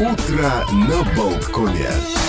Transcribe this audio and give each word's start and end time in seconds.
Утро 0.00 0.64
на 0.72 1.02
Болткоме. 1.16 2.27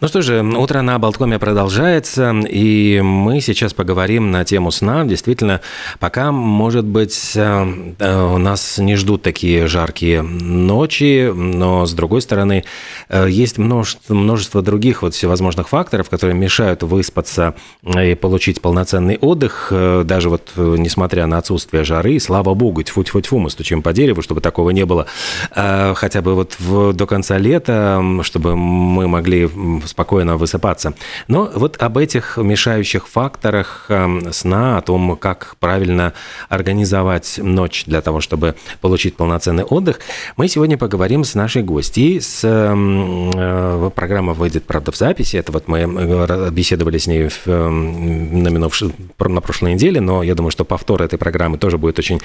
Ну 0.00 0.08
что 0.08 0.22
же, 0.22 0.42
утро 0.42 0.80
на 0.80 0.98
Болткоме 0.98 1.38
продолжается, 1.38 2.30
и 2.48 3.02
мы 3.02 3.42
сейчас 3.42 3.74
поговорим 3.74 4.30
на 4.30 4.46
тему 4.46 4.70
сна. 4.70 5.04
Действительно, 5.04 5.60
пока, 5.98 6.32
может 6.32 6.86
быть, 6.86 7.32
э, 7.34 7.94
э, 7.98 8.22
у 8.22 8.38
нас 8.38 8.78
не 8.78 8.96
ждут 8.96 9.20
такие 9.20 9.66
жаркие 9.66 10.22
ночи, 10.22 11.30
но, 11.30 11.84
с 11.84 11.92
другой 11.92 12.22
стороны, 12.22 12.64
э, 13.10 13.26
есть 13.28 13.58
множество, 13.58 14.14
множество 14.14 14.62
других 14.62 15.02
вот 15.02 15.12
всевозможных 15.12 15.68
факторов, 15.68 16.08
которые 16.08 16.34
мешают 16.34 16.82
выспаться 16.82 17.54
и 17.84 18.14
получить 18.14 18.62
полноценный 18.62 19.18
отдых, 19.18 19.70
даже 19.70 20.30
вот 20.30 20.52
несмотря 20.56 21.26
на 21.26 21.36
отсутствие 21.36 21.84
жары, 21.84 22.18
слава 22.20 22.54
богу, 22.54 22.82
тьфу-тьфу-тьфу, 22.82 23.36
мы 23.36 23.50
стучим 23.50 23.82
по 23.82 23.92
дереву, 23.92 24.22
чтобы 24.22 24.40
такого 24.40 24.70
не 24.70 24.86
было, 24.86 25.06
хотя 25.54 26.22
бы 26.22 26.34
вот 26.34 26.56
в, 26.58 26.94
до 26.94 27.06
конца 27.06 27.36
лета, 27.36 28.02
чтобы 28.22 28.56
мы 28.56 29.06
могли 29.06 29.46
спокойно 29.90 30.36
высыпаться. 30.36 30.94
Но 31.28 31.50
вот 31.54 31.76
об 31.80 31.98
этих 31.98 32.36
мешающих 32.36 33.08
факторах 33.08 33.86
эм, 33.88 34.32
сна, 34.32 34.78
о 34.78 34.82
том, 34.82 35.16
как 35.16 35.56
правильно 35.60 36.12
организовать 36.48 37.38
ночь 37.42 37.84
для 37.86 38.00
того, 38.00 38.20
чтобы 38.20 38.54
получить 38.80 39.16
полноценный 39.16 39.64
отдых, 39.64 40.00
мы 40.36 40.48
сегодня 40.48 40.78
поговорим 40.78 41.24
с 41.24 41.34
нашей 41.34 41.62
гостьей. 41.62 42.20
С, 42.20 42.40
эм, 42.44 43.30
э, 43.34 43.90
программа 43.94 44.32
выйдет, 44.32 44.64
правда, 44.64 44.92
в 44.92 44.96
записи. 44.96 45.36
Это 45.36 45.52
вот 45.52 45.68
мы 45.68 45.80
э, 45.80 46.50
беседовали 46.50 46.98
с 46.98 47.06
ней 47.06 47.28
в, 47.28 47.46
эм, 47.46 48.42
на, 48.42 48.48
минувшей, 48.48 48.92
на 49.18 49.40
прошлой 49.40 49.74
неделе, 49.74 50.00
но 50.00 50.22
я 50.22 50.34
думаю, 50.34 50.50
что 50.50 50.64
повтор 50.64 51.02
этой 51.02 51.18
программы 51.18 51.58
тоже 51.58 51.78
будет 51.78 51.98
очень 51.98 52.20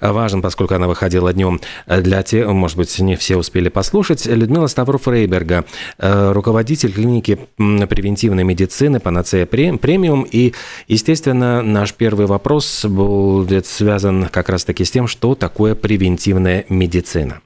важен, 0.00 0.42
поскольку 0.42 0.74
она 0.74 0.88
выходила 0.88 1.32
днем 1.32 1.60
для 1.86 2.22
тех, 2.22 2.48
может 2.48 2.76
быть, 2.76 2.98
не 2.98 3.16
все 3.16 3.36
успели 3.36 3.68
послушать. 3.68 4.26
Людмила 4.26 4.66
Ставров-Рейберга, 4.66 5.64
э, 5.98 6.32
руководитель 6.32 6.92
клиники 6.92 7.09
превентивной 7.18 8.44
медицины 8.44 9.00
«Панацея 9.00 9.46
премиум». 9.46 10.26
И, 10.30 10.54
естественно, 10.88 11.62
наш 11.62 11.94
первый 11.94 12.26
вопрос 12.26 12.84
будет 12.84 13.66
связан 13.66 14.28
как 14.28 14.48
раз-таки 14.48 14.84
с 14.84 14.90
тем, 14.90 15.08
что 15.08 15.34
такое 15.34 15.74
превентивная 15.74 16.64
медицина. 16.68 17.40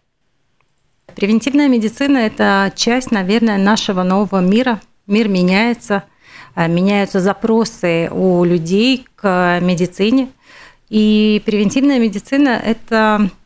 Превентивная 1.17 1.69
медицина– 1.69 2.19
это 2.19 2.73
часть, 2.77 3.11
наверное, 3.11 3.57
нашего 3.57 4.03
нового 4.03 4.41
мира. 4.41 4.81
Мир 5.07 5.29
меняется, 5.29 6.05
а, 6.55 6.67
меняются 6.67 7.21
запросы 7.21 8.09
у 8.11 8.45
людей 8.45 9.07
к 9.17 9.61
медицине. 9.63 10.29
И 10.91 11.41
превентивная 11.47 11.99
медицина– 11.99 12.61
это 12.65 13.31
Э, 13.31 13.44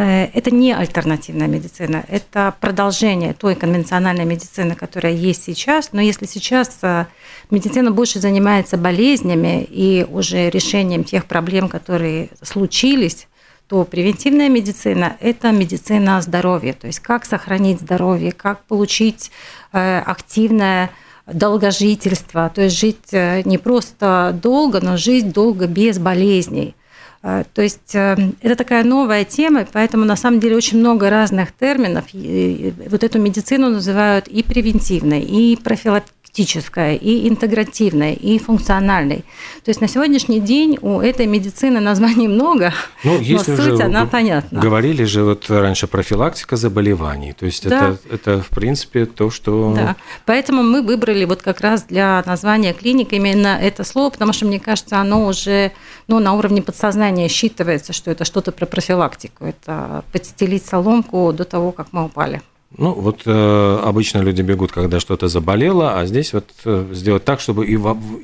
это 0.00 0.50
не 0.50 0.72
альтернативная 0.72 1.46
медицина, 1.46 2.04
это 2.08 2.54
продолжение 2.60 3.32
той 3.32 3.54
конвенциональной 3.54 4.24
медицины, 4.24 4.74
которая 4.74 5.12
есть 5.12 5.44
сейчас. 5.44 5.92
Но 5.92 6.00
если 6.00 6.26
сейчас 6.26 6.78
э, 6.82 7.06
медицина 7.50 7.92
больше 7.92 8.18
занимается 8.18 8.76
болезнями 8.76 9.62
и 9.62 10.04
уже 10.10 10.50
решением 10.50 11.04
тех 11.04 11.26
проблем, 11.26 11.68
которые 11.68 12.30
случились, 12.42 13.28
то 13.68 13.84
превентивная 13.84 14.48
медицина– 14.48 15.16
это 15.20 15.52
медицина 15.52 16.20
здоровья, 16.20 16.72
то 16.72 16.86
есть 16.88 17.00
как 17.00 17.24
сохранить 17.24 17.80
здоровье, 17.80 18.32
как 18.32 18.64
получить 18.64 19.30
э, 19.72 19.98
активное 20.00 20.90
долгожительство, 21.26 22.50
то 22.54 22.62
есть 22.62 22.78
жить 22.78 23.12
не 23.12 23.56
просто 23.58 24.38
долго, 24.42 24.80
но 24.82 24.96
жить 24.96 25.32
долго 25.32 25.66
без 25.66 25.98
болезней– 25.98 26.74
то 27.24 27.62
есть 27.62 27.94
э, 27.94 28.16
это 28.42 28.54
такая 28.54 28.84
новая 28.84 29.24
тема, 29.24 29.66
поэтому 29.72 30.04
на 30.04 30.14
самом 30.14 30.40
деле 30.40 30.56
очень 30.56 30.78
много 30.78 31.08
разных 31.08 31.52
терминов. 31.52 32.04
Вот 32.12 33.02
эту 33.02 33.18
медицину 33.18 33.70
называют 33.70 34.28
и 34.28 34.42
превентивной, 34.42 35.22
и 35.22 35.56
профилактической 35.56 36.96
и 36.96 37.28
интегративной, 37.28 38.14
и 38.14 38.38
функциональной. 38.38 39.24
То 39.64 39.68
есть 39.68 39.80
на 39.80 39.86
сегодняшний 39.86 40.40
день 40.40 40.78
у 40.82 41.00
этой 41.00 41.26
медицины 41.26 41.78
названий 41.78 42.26
много, 42.26 42.74
ну, 43.04 43.20
если 43.20 43.52
но 43.52 43.62
суть, 43.62 43.80
она 43.80 44.04
понятна. 44.06 44.60
Говорили 44.60 45.04
же 45.04 45.22
вот 45.22 45.48
раньше 45.48 45.86
профилактика 45.86 46.56
заболеваний. 46.56 47.32
То 47.32 47.46
есть 47.46 47.68
да. 47.68 47.90
это, 47.90 48.14
это, 48.14 48.42
в 48.42 48.48
принципе, 48.48 49.06
то, 49.06 49.30
что... 49.30 49.72
Да, 49.76 49.94
поэтому 50.26 50.64
мы 50.64 50.82
выбрали 50.82 51.24
вот 51.24 51.40
как 51.40 51.60
раз 51.60 51.84
для 51.84 52.22
названия 52.26 52.72
клиник 52.72 53.12
именно 53.12 53.56
это 53.60 53.84
слово, 53.84 54.10
потому 54.10 54.32
что, 54.32 54.44
мне 54.46 54.58
кажется, 54.58 54.98
оно 54.98 55.26
уже 55.26 55.70
ну, 56.08 56.18
на 56.18 56.34
уровне 56.34 56.62
подсознания 56.62 57.13
считывается, 57.28 57.92
что 57.92 58.10
это 58.10 58.24
что-то 58.24 58.52
про 58.52 58.66
профилактику. 58.66 59.44
Это 59.44 60.04
подстелить 60.12 60.64
соломку 60.64 61.32
до 61.32 61.44
того, 61.44 61.72
как 61.72 61.88
мы 61.92 62.04
упали. 62.04 62.42
Ну, 62.76 62.92
вот 62.92 63.22
э, 63.26 63.80
обычно 63.84 64.18
люди 64.18 64.42
бегут, 64.42 64.72
когда 64.72 64.98
что-то 64.98 65.28
заболело, 65.28 65.98
а 65.98 66.06
здесь 66.06 66.32
вот 66.32 66.50
э, 66.64 66.86
сделать 66.92 67.24
так, 67.24 67.40
чтобы 67.40 67.66
и, 67.66 67.78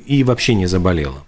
и 0.05 0.23
вообще 0.23 0.55
не 0.55 0.65
заболело. 0.65 1.23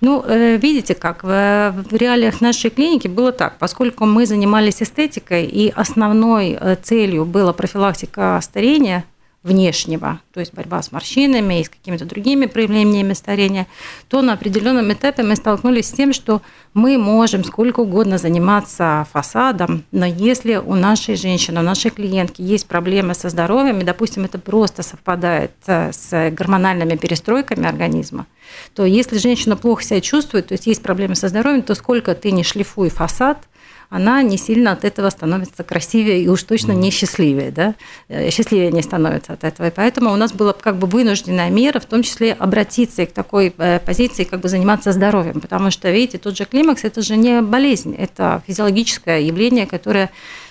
Ну, 0.00 0.24
э, 0.26 0.56
видите, 0.56 0.94
как 0.94 1.22
в, 1.22 1.74
в 1.90 1.94
реалиях 1.94 2.40
нашей 2.40 2.70
клиники 2.70 3.08
было 3.08 3.32
так, 3.32 3.58
поскольку 3.58 4.06
мы 4.06 4.26
занимались 4.26 4.82
эстетикой, 4.82 5.44
и 5.44 5.72
основной 5.74 6.58
э, 6.60 6.76
целью 6.82 7.24
была 7.24 7.52
профилактика 7.52 8.40
старения, 8.42 9.04
внешнего, 9.44 10.20
то 10.32 10.40
есть 10.40 10.54
борьба 10.54 10.82
с 10.82 10.90
морщинами 10.90 11.60
и 11.60 11.64
с 11.64 11.68
какими-то 11.68 12.06
другими 12.06 12.46
проявлениями 12.46 13.12
старения, 13.12 13.66
то 14.08 14.22
на 14.22 14.32
определенном 14.32 14.90
этапе 14.90 15.22
мы 15.22 15.36
столкнулись 15.36 15.88
с 15.88 15.92
тем, 15.92 16.14
что 16.14 16.40
мы 16.72 16.96
можем 16.96 17.44
сколько 17.44 17.80
угодно 17.80 18.16
заниматься 18.16 19.06
фасадом, 19.12 19.84
но 19.92 20.06
если 20.06 20.56
у 20.56 20.74
нашей 20.74 21.16
женщины, 21.16 21.60
у 21.60 21.62
нашей 21.62 21.90
клиентки 21.90 22.40
есть 22.40 22.66
проблемы 22.66 23.12
со 23.12 23.28
здоровьем, 23.28 23.80
и, 23.80 23.84
допустим, 23.84 24.24
это 24.24 24.38
просто 24.38 24.82
совпадает 24.82 25.52
э, 25.66 25.92
с 25.92 26.30
гормональными 26.30 26.96
перестройками 26.96 27.68
организма, 27.68 28.26
то 28.74 28.86
если 28.86 29.18
женщина 29.18 29.58
плохо 29.58 29.84
себя 29.84 30.00
чувствует, 30.00 30.48
то 30.48 30.54
есть 30.54 30.66
есть 30.66 30.82
проблемы 30.82 31.16
со 31.16 31.28
здоровьем, 31.28 31.62
то 31.62 31.74
сколько 31.74 32.14
ты 32.14 32.32
не 32.32 32.44
шлифуй 32.44 32.88
фасад– 32.88 33.38
она 33.94 34.24
не 34.24 34.38
сильно 34.38 34.72
от 34.72 34.84
этого 34.84 35.08
становится 35.08 35.62
красивее 35.62 36.20
и 36.20 36.26
уж 36.26 36.42
точно 36.42 36.72
не 36.72 36.90
счастливее, 36.90 37.52
да? 37.52 37.76
Э, 38.08 38.28
счастливее 38.30 38.72
не 38.72 38.82
становится 38.82 39.34
от 39.34 39.44
этого. 39.44 39.68
И 39.68 39.70
поэтому 39.70 40.12
у 40.12 40.16
нас 40.16 40.32
была 40.32 40.52
как 40.52 40.78
бы 40.78 40.88
вынужденная 40.88 41.48
мера, 41.48 41.78
в 41.78 41.86
том 41.86 42.02
числе 42.02 42.32
обратиться 42.32 43.06
к 43.06 43.12
такой 43.12 43.54
э, 43.56 43.78
позиции, 43.78 44.24
как 44.24 44.40
бы 44.40 44.48
заниматься 44.48 44.90
здоровьем, 44.90 45.40
потому 45.40 45.70
что, 45.70 45.92
видите, 45.92 46.18
тот 46.18 46.36
же 46.36 46.44
климакс– 46.44 46.82
это 46.82 47.02
же 47.02 47.16
не 47.16 47.40
болезнь, 47.40 47.94
это 47.94 48.42
физиологическое 48.48 49.20
явление, 49.20 49.64
которое 49.64 50.10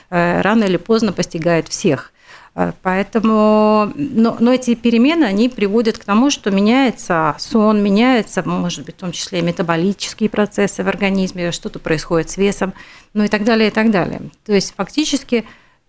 э, 0.10 0.40
рано 0.40 0.64
или 0.64 0.78
поздно 0.78 1.12
постигает 1.12 1.68
всех. 1.68 2.13
Э, 2.56 2.72
поэтому, 2.82 3.92
но, 3.96 4.38
но 4.40 4.54
эти 4.54 4.76
перемены, 4.76 5.26
они 5.26 5.50
приводят 5.50 5.98
к 5.98 6.04
тому, 6.04 6.30
что 6.30 6.52
меняется 6.52 7.36
сон, 7.40 7.84
меняется, 7.84 8.44
может 8.48 8.86
быть, 8.86 8.96
в 8.96 9.00
том 9.00 9.12
числе 9.12 9.42
метаболические 9.42 10.30
процессы 10.30 10.84
в 10.84 10.88
организме, 10.88 11.52
что-то 11.52 11.80
происходит 11.80 12.30
с 12.30 12.38
весом, 12.38 12.74
ну 13.14 13.24
и 13.24 13.28
так 13.28 13.44
далее, 13.44 13.70
и 13.70 13.72
так 13.72 13.92
далее. 13.92 14.22
То 14.46 14.54
есть 14.54 14.74
фактически 14.76 15.46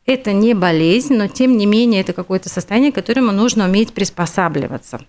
это 0.07 0.33
не 0.33 0.55
болезнь, 0.55 1.15
но 1.15 1.29
тем 1.29 1.57
не 1.57 1.65
менее 1.65 2.03
это 2.03 2.13
какое-то 2.13 2.49
состояние, 2.49 2.93
к 2.93 2.97
которому 2.97 3.33
нужно 3.33 3.65
уметь 3.65 3.95
приспосабливаться. 3.95 5.01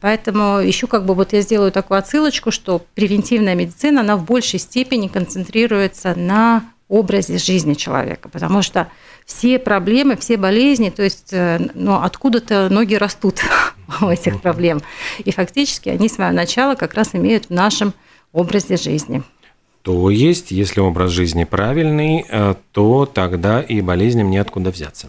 Поэтому 0.00 0.58
еще 0.58 0.86
как 0.86 1.06
бы 1.06 1.14
вот 1.14 1.32
я 1.32 1.40
сделаю 1.40 1.72
такую 1.72 1.98
отсылочку, 1.98 2.50
что 2.50 2.84
превентивная 2.94 3.54
медицина, 3.54 4.00
она 4.00 4.16
в 4.16 4.24
большей 4.24 4.58
степени 4.58 5.08
концентрируется 5.08 6.14
на 6.14 6.64
образе 6.92 7.38
жизни 7.38 7.72
человека, 7.72 8.28
потому 8.28 8.60
что 8.60 8.88
все 9.24 9.58
проблемы, 9.58 10.16
все 10.16 10.36
болезни, 10.36 10.90
то 10.90 11.02
есть 11.02 11.32
э, 11.32 11.58
ну, 11.74 11.94
откуда-то 11.94 12.68
ноги 12.68 12.96
растут 12.96 13.40
у 14.02 14.08
этих 14.08 14.42
проблем. 14.42 14.82
И 15.24 15.32
фактически 15.32 15.88
они 15.88 16.10
свое 16.10 16.32
начало 16.32 16.74
как 16.74 16.92
раз 16.92 17.14
имеют 17.14 17.46
в 17.46 17.50
нашем 17.50 17.94
образе 18.32 18.76
жизни. 18.76 19.22
То 19.80 20.10
есть, 20.10 20.50
если 20.50 20.80
образ 20.80 21.10
жизни 21.12 21.44
правильный, 21.44 22.26
э, 22.28 22.54
то 22.72 23.06
тогда 23.06 23.62
и 23.62 23.80
болезням 23.80 24.30
неоткуда 24.30 24.70
взяться. 24.70 25.08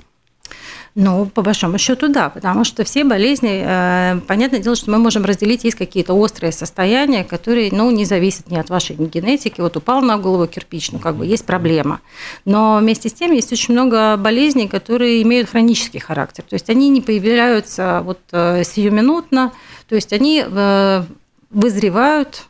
Ну, 0.96 1.26
по 1.26 1.42
большому 1.42 1.80
счету, 1.80 2.08
да, 2.08 2.30
потому 2.30 2.64
что 2.64 2.84
все 2.84 3.04
болезни, 3.04 3.64
э, 3.66 4.20
понятное 4.28 4.60
дело, 4.60 4.76
что 4.76 4.92
мы 4.92 5.00
можем 5.00 5.26
разделить, 5.26 5.64
есть 5.64 5.76
какие-то 5.76 6.14
острые 6.14 6.52
состояния, 6.52 7.24
которые, 7.24 7.72
ну, 7.72 7.90
не 7.90 8.06
зависят 8.06 8.52
ни 8.52 8.58
от 8.58 8.70
вашей 8.70 8.96
генетики, 8.96 9.60
вот 9.60 9.76
упал 9.76 10.04
на 10.04 10.20
голову 10.20 10.46
кирпич, 10.46 10.92
ну, 10.92 11.00
как 11.00 11.16
бы 11.16 11.26
есть 11.26 11.48
проблема. 11.48 12.02
Но 12.46 12.78
вместе 12.78 13.10
с 13.10 13.14
тем 13.14 13.32
есть 13.32 13.52
очень 13.52 13.74
много 13.74 14.18
болезней, 14.18 14.68
которые 14.68 15.24
имеют 15.24 15.50
хронический 15.50 16.00
характер, 16.00 16.44
то 16.48 16.54
есть 16.54 16.70
они 16.70 16.90
не 16.90 17.02
появляются 17.02 18.04
вот 18.06 18.20
э, 18.32 18.64
сиюминутно, 18.64 19.52
то 19.90 19.96
есть 19.96 20.14
они 20.14 20.44
э, 20.46 21.04
вызревают, 21.50 22.44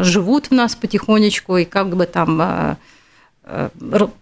живут 0.00 0.46
в 0.46 0.52
нас 0.52 0.76
потихонечку, 0.76 1.58
и 1.58 1.64
как 1.64 1.94
бы 1.94 2.06
там 2.06 2.40
Э, 2.40 2.76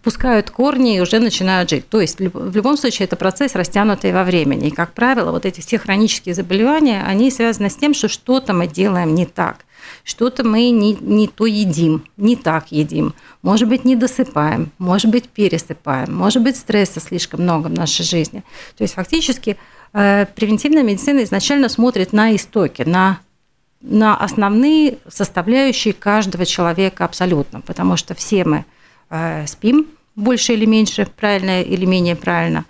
пускают 0.02 0.50
корни 0.50 0.96
и 0.96 1.00
уже 1.00 1.19
начинают 1.19 1.69
жить. 1.69 1.88
То 1.88 2.00
есть 2.00 2.19
в 2.19 2.56
любом 2.56 2.76
случае 2.76 3.05
это 3.05 3.17
процесс 3.17 3.55
растянутый 3.55 4.12
во 4.12 4.25
времени. 4.25 4.69
И, 4.69 4.70
как 4.70 4.93
правило, 4.94 5.31
вот 5.31 5.44
эти 5.44 5.61
все 5.61 5.78
хронические 5.78 6.34
заболевания, 6.34 7.05
они 7.06 7.31
связаны 7.31 7.69
с 7.69 7.76
тем, 7.76 7.93
что 7.93 8.08
что-то 8.08 8.55
мы 8.55 8.67
делаем 8.67 9.14
не 9.14 9.26
так. 9.26 9.67
Что-то 10.05 10.44
мы 10.44 10.70
не, 10.70 10.96
не 11.00 11.28
то 11.28 11.46
едим, 11.46 12.05
не 12.17 12.37
так 12.37 12.72
едим. 12.72 13.14
Может 13.43 13.69
быть, 13.69 13.84
не 13.84 13.96
досыпаем, 13.96 14.72
может 14.78 15.11
быть, 15.11 15.28
пересыпаем, 15.28 16.14
может 16.14 16.43
быть, 16.43 16.56
стресса 16.56 17.00
слишком 17.00 17.43
много 17.43 17.69
в 17.69 17.72
нашей 17.72 18.05
жизни. 18.05 18.43
То 18.76 18.84
есть 18.84 18.94
фактически 18.94 19.56
э, 19.93 20.26
превентивная 20.34 20.82
медицина 20.82 21.25
изначально 21.25 21.69
смотрит 21.69 22.12
на 22.12 22.34
истоки, 22.34 22.82
на 22.82 23.20
на 23.82 24.14
основные 24.14 24.99
составляющие 25.08 25.94
каждого 25.94 26.44
человека 26.44 27.06
абсолютно, 27.06 27.62
потому 27.62 27.96
что 27.96 28.14
все 28.14 28.44
мы 28.44 28.58
э, 28.58 28.64
спим 29.46 29.86
больше 30.16 30.52
или 30.52 30.66
меньше, 30.66 31.06
правильно 31.16 31.62
или 31.62 31.84
менее 31.84 32.16
правильно, 32.16 32.64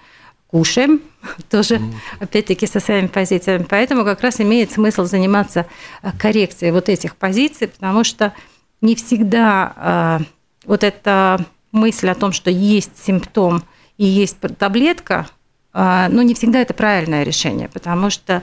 кушаем, 0.46 1.00
тоже, 1.50 1.76
mm. 1.76 1.94
опять-таки, 2.20 2.66
со 2.66 2.81
своими 2.81 3.06
позициями. 3.06 3.66
Поэтому 3.69 4.04
как 4.04 4.20
раз 4.22 4.40
имеет 4.40 4.72
смысл 4.72 5.04
заниматься 5.04 5.66
э, 6.02 6.10
коррекцией 6.19 6.72
вот 6.72 6.88
этих 6.88 7.16
позиций, 7.16 7.69
потому 7.69 8.04
что 8.04 8.32
не 8.81 8.94
всегда 8.94 10.19
э, 10.20 10.25
вот 10.66 10.84
эта 10.84 11.44
мысль 11.72 12.08
о 12.08 12.14
том, 12.14 12.32
что 12.32 12.50
есть 12.50 13.04
симптом 13.04 13.62
и 13.96 14.06
есть 14.06 14.38
таблетка, 14.58 15.28
э, 15.75 16.08
ну, 16.10 16.22
не 16.22 16.34
всегда 16.34 16.60
это 16.60 16.75
правильное 16.75 17.22
решение, 17.22 17.69
потому 17.69 18.10
что 18.10 18.42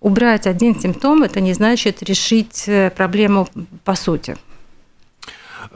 убрать 0.00 0.46
один 0.46 0.78
симптом, 0.78 1.22
это 1.22 1.40
не 1.40 1.52
значит 1.52 2.02
решить 2.02 2.64
э, 2.66 2.90
проблему 2.90 3.48
по 3.84 3.94
сути. 3.94 4.36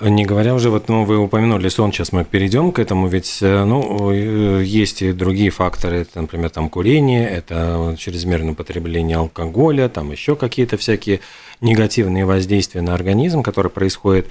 Не 0.01 0.27
говоря 0.27 0.55
уже, 0.55 0.69
вот 0.69 0.89
ну, 0.89 1.05
вы 1.05 1.17
упомянули 1.17 1.69
сон, 1.69 1.91
сейчас 1.91 2.13
мы 2.13 2.25
перейдем 2.25 2.73
к 2.73 2.79
этому, 2.79 3.09
ведь 3.09 3.39
э, 3.41 3.65
ну, 3.65 4.13
э, 4.13 4.63
есть 4.63 5.01
и 5.01 5.13
другие 5.13 5.51
факторы, 5.51 6.01
это, 6.01 6.21
например, 6.21 6.51
там 6.51 6.69
курение, 6.69 7.27
это 7.27 7.95
чрезмерное 7.99 8.53
потребление 8.53 9.17
алкоголя, 9.17 9.89
там 9.89 10.13
еще 10.13 10.37
какие-то 10.37 10.77
всякие 10.77 11.21
негативные 11.63 12.27
воздействия 12.27 12.83
на 12.83 12.93
организм, 12.95 13.43
которые 13.43 13.71
происходят. 13.71 14.27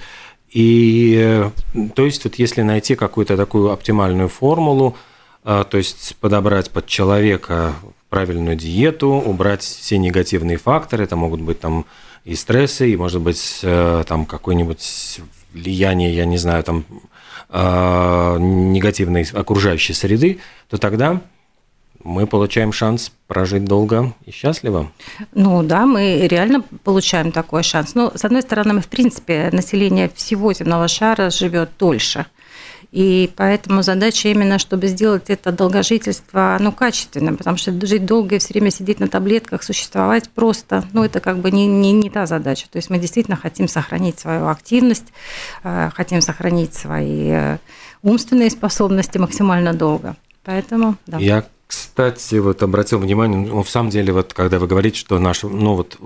И 0.52 1.44
то 1.96 2.04
есть 2.04 2.22
вот 2.24 2.36
если 2.36 2.62
найти 2.62 2.94
какую-то 2.94 3.36
такую 3.36 3.72
оптимальную 3.72 4.28
формулу, 4.28 4.94
то 5.42 5.66
есть 5.72 6.16
подобрать 6.20 6.70
под 6.70 6.86
человека 6.86 7.74
правильную 8.08 8.56
диету, 8.56 9.08
убрать 9.08 9.62
все 9.62 9.98
негативные 9.98 10.56
факторы, 10.56 11.04
это 11.04 11.16
могут 11.16 11.40
быть 11.40 11.58
там 11.58 11.84
и 12.26 12.34
стрессы, 12.34 12.90
и, 12.90 12.96
может 12.96 13.22
быть, 13.22 13.60
э, 13.62 14.04
там 14.06 14.26
какое-нибудь 14.26 15.20
влияние, 15.56 16.14
я 16.14 16.26
не 16.26 16.38
знаю, 16.38 16.62
там 16.62 16.84
э, 17.48 18.36
негативной 18.38 19.26
окружающей 19.32 19.94
среды, 19.94 20.38
то 20.68 20.78
тогда 20.78 21.20
мы 22.04 22.26
получаем 22.26 22.72
шанс 22.72 23.10
прожить 23.26 23.64
долго 23.64 24.12
и 24.26 24.30
счастливо. 24.30 24.92
Ну 25.34 25.62
да, 25.62 25.86
мы 25.86 26.28
реально 26.28 26.62
получаем 26.84 27.32
такой 27.32 27.62
шанс. 27.62 27.94
Но, 27.94 28.12
с 28.14 28.24
одной 28.24 28.42
стороны, 28.42 28.74
мы, 28.74 28.80
в 28.80 28.88
принципе, 28.88 29.50
население 29.52 30.08
всего 30.14 30.52
земного 30.52 30.86
шара 30.88 31.30
живет 31.30 31.70
дольше. 31.78 32.26
И 32.92 33.30
поэтому 33.36 33.82
задача 33.82 34.28
именно, 34.28 34.58
чтобы 34.58 34.86
сделать 34.86 35.24
это 35.28 35.52
долгожительство 35.52 36.56
ну, 36.60 36.72
качественным, 36.72 37.36
потому 37.36 37.56
что 37.56 37.72
жить 37.86 38.06
долго 38.06 38.36
и 38.36 38.38
все 38.38 38.54
время 38.54 38.70
сидеть 38.70 39.00
на 39.00 39.08
таблетках, 39.08 39.62
существовать 39.62 40.30
просто, 40.30 40.84
ну, 40.92 41.04
это 41.04 41.20
как 41.20 41.38
бы 41.38 41.50
не, 41.50 41.66
не, 41.66 41.92
не 41.92 42.10
та 42.10 42.26
задача. 42.26 42.66
То 42.70 42.76
есть 42.76 42.90
мы 42.90 42.98
действительно 42.98 43.36
хотим 43.36 43.68
сохранить 43.68 44.18
свою 44.18 44.48
активность, 44.48 45.06
э, 45.62 45.90
хотим 45.94 46.20
сохранить 46.20 46.74
свои 46.74 47.28
э, 47.30 47.58
умственные 48.02 48.50
способности 48.50 49.18
максимально 49.18 49.74
долго. 49.74 50.16
Поэтому, 50.44 50.96
да. 51.06 51.18
Я 51.18 51.44
кстати, 51.66 52.36
вот 52.36 52.62
обратил 52.62 53.00
внимание, 53.00 53.40
ну, 53.40 53.62
в 53.62 53.68
самом 53.68 53.90
деле, 53.90 54.12
вот 54.12 54.32
когда 54.32 54.60
вы 54.60 54.68
говорите, 54.68 54.98
что 54.98 55.18
наше, 55.18 55.48
ну 55.48 55.74
вот, 55.74 55.98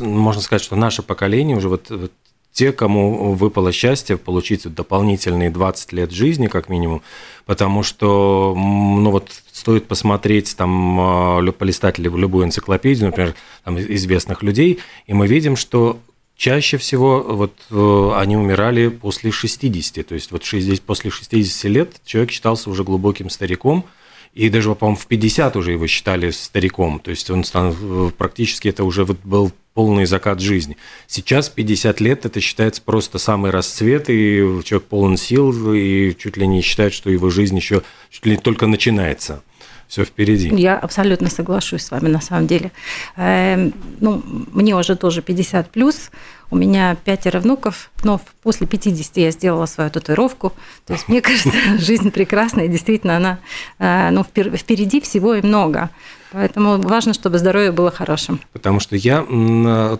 можно 0.00 0.42
сказать, 0.42 0.62
что 0.62 0.76
наше 0.76 1.02
поколение 1.02 1.56
уже 1.56 1.70
вот, 1.70 1.88
вот 1.88 2.12
те, 2.56 2.72
кому 2.72 3.34
выпало 3.34 3.70
счастье 3.70 4.16
получить 4.16 4.66
дополнительные 4.66 5.50
20 5.50 5.92
лет 5.92 6.10
жизни, 6.10 6.46
как 6.46 6.70
минимум, 6.70 7.02
потому 7.44 7.82
что, 7.82 8.54
ну 8.56 9.10
вот, 9.10 9.30
стоит 9.52 9.86
посмотреть, 9.86 10.56
там, 10.56 10.98
а, 10.98 11.52
полистать 11.52 11.98
любую 11.98 12.46
энциклопедию, 12.46 13.08
например, 13.08 13.34
там, 13.62 13.78
известных 13.78 14.42
людей, 14.42 14.78
и 15.06 15.12
мы 15.12 15.26
видим, 15.26 15.54
что 15.54 15.98
чаще 16.34 16.78
всего 16.78 17.22
вот 17.22 17.52
э, 17.70 18.12
они 18.16 18.38
умирали 18.38 18.88
после 18.88 19.30
60, 19.32 20.06
то 20.06 20.14
есть 20.14 20.32
вот 20.32 20.42
60, 20.42 20.80
после 20.80 21.10
60 21.10 21.64
лет 21.70 22.00
человек 22.06 22.30
считался 22.30 22.70
уже 22.70 22.84
глубоким 22.84 23.28
стариком, 23.28 23.84
и 24.32 24.48
даже, 24.48 24.74
по-моему, 24.74 24.96
в 24.96 25.06
50 25.06 25.56
уже 25.56 25.72
его 25.72 25.86
считали 25.86 26.30
стариком, 26.30 27.00
то 27.00 27.10
есть 27.10 27.28
он 27.28 27.44
э, 27.52 28.10
практически 28.16 28.68
это 28.68 28.82
уже 28.84 29.04
вот 29.04 29.18
был 29.24 29.52
полный 29.76 30.06
закат 30.06 30.40
жизни. 30.40 30.78
Сейчас 31.06 31.50
50 31.50 32.00
лет 32.00 32.24
это 32.24 32.40
считается 32.40 32.80
просто 32.80 33.18
самый 33.18 33.50
расцвет, 33.50 34.08
и 34.08 34.38
человек 34.64 34.88
полон 34.88 35.18
сил, 35.18 35.74
и 35.74 36.16
чуть 36.18 36.38
ли 36.38 36.46
не 36.46 36.62
считает, 36.62 36.94
что 36.94 37.10
его 37.10 37.28
жизнь 37.28 37.56
еще 37.56 37.82
чуть 38.08 38.24
ли 38.24 38.32
не 38.32 38.38
только 38.38 38.66
начинается 38.66 39.42
все 39.88 40.04
впереди. 40.04 40.48
Я 40.54 40.78
абсолютно 40.78 41.30
соглашусь 41.30 41.82
с 41.82 41.90
вами 41.90 42.08
на 42.08 42.20
самом 42.20 42.46
деле. 42.46 42.72
Эм, 43.16 43.72
ну, 44.00 44.22
мне 44.52 44.74
уже 44.76 44.96
тоже 44.96 45.22
50 45.22 45.70
плюс, 45.70 46.10
у 46.50 46.56
меня 46.56 46.96
пятеро 47.04 47.40
внуков, 47.40 47.90
но 48.04 48.20
после 48.42 48.66
50 48.66 49.16
я 49.16 49.30
сделала 49.30 49.66
свою 49.66 49.90
татуировку. 49.90 50.52
То 50.86 50.92
есть, 50.92 51.08
мне 51.08 51.20
кажется, 51.22 51.50
жизнь 51.78 52.10
прекрасная, 52.10 52.68
действительно, 52.68 53.16
она 53.16 53.38
э, 53.78 54.10
ну, 54.10 54.24
впереди 54.24 55.00
всего 55.00 55.34
и 55.34 55.42
много. 55.42 55.90
Поэтому 56.32 56.78
важно, 56.78 57.14
чтобы 57.14 57.38
здоровье 57.38 57.72
было 57.72 57.90
хорошим. 57.90 58.40
Потому 58.52 58.80
что 58.80 58.96
я 58.96 59.22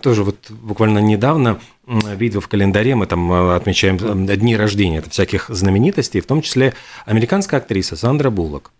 тоже 0.03 0.25
вот 0.25 0.51
буквально 0.51 0.99
недавно 0.99 1.61
видел 1.87 2.41
в 2.41 2.49
календаре, 2.49 2.95
мы 2.95 3.07
там 3.07 3.33
э, 3.33 3.55
отмечаем 3.55 4.27
дни 4.27 4.57
рождения 4.57 5.03
всяких 5.09 5.49
знаменитостей, 5.49 6.21
в 6.21 6.27
том 6.27 6.43
числе 6.43 6.75
американская 7.05 7.61
актриса 7.61 7.97
Сандра 7.97 8.31
Буллок, 8.31 8.73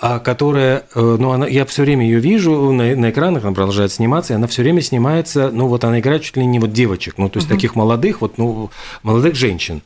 а 0.00 0.18
которая, 0.18 0.84
э, 0.94 1.16
ну, 1.18 1.30
она, 1.32 1.46
я 1.46 1.66
все 1.66 1.82
время 1.82 2.06
ее 2.06 2.20
вижу 2.20 2.72
на, 2.72 2.96
на 2.96 3.10
экранах, 3.10 3.44
она 3.44 3.52
продолжает 3.52 3.92
сниматься, 3.92 4.32
и 4.32 4.36
она 4.36 4.46
все 4.46 4.62
время 4.62 4.80
снимается, 4.80 5.50
ну, 5.52 5.68
вот 5.68 5.84
она 5.84 6.00
играет 6.00 6.22
чуть 6.22 6.36
ли 6.36 6.46
не 6.46 6.58
вот 6.58 6.72
девочек, 6.72 7.18
ну, 7.18 7.28
то 7.28 7.38
есть 7.38 7.48
угу. 7.48 7.54
таких 7.54 7.74
молодых, 7.74 8.22
вот, 8.22 8.38
ну, 8.38 8.70
молодых 9.02 9.34
женщин. 9.34 9.82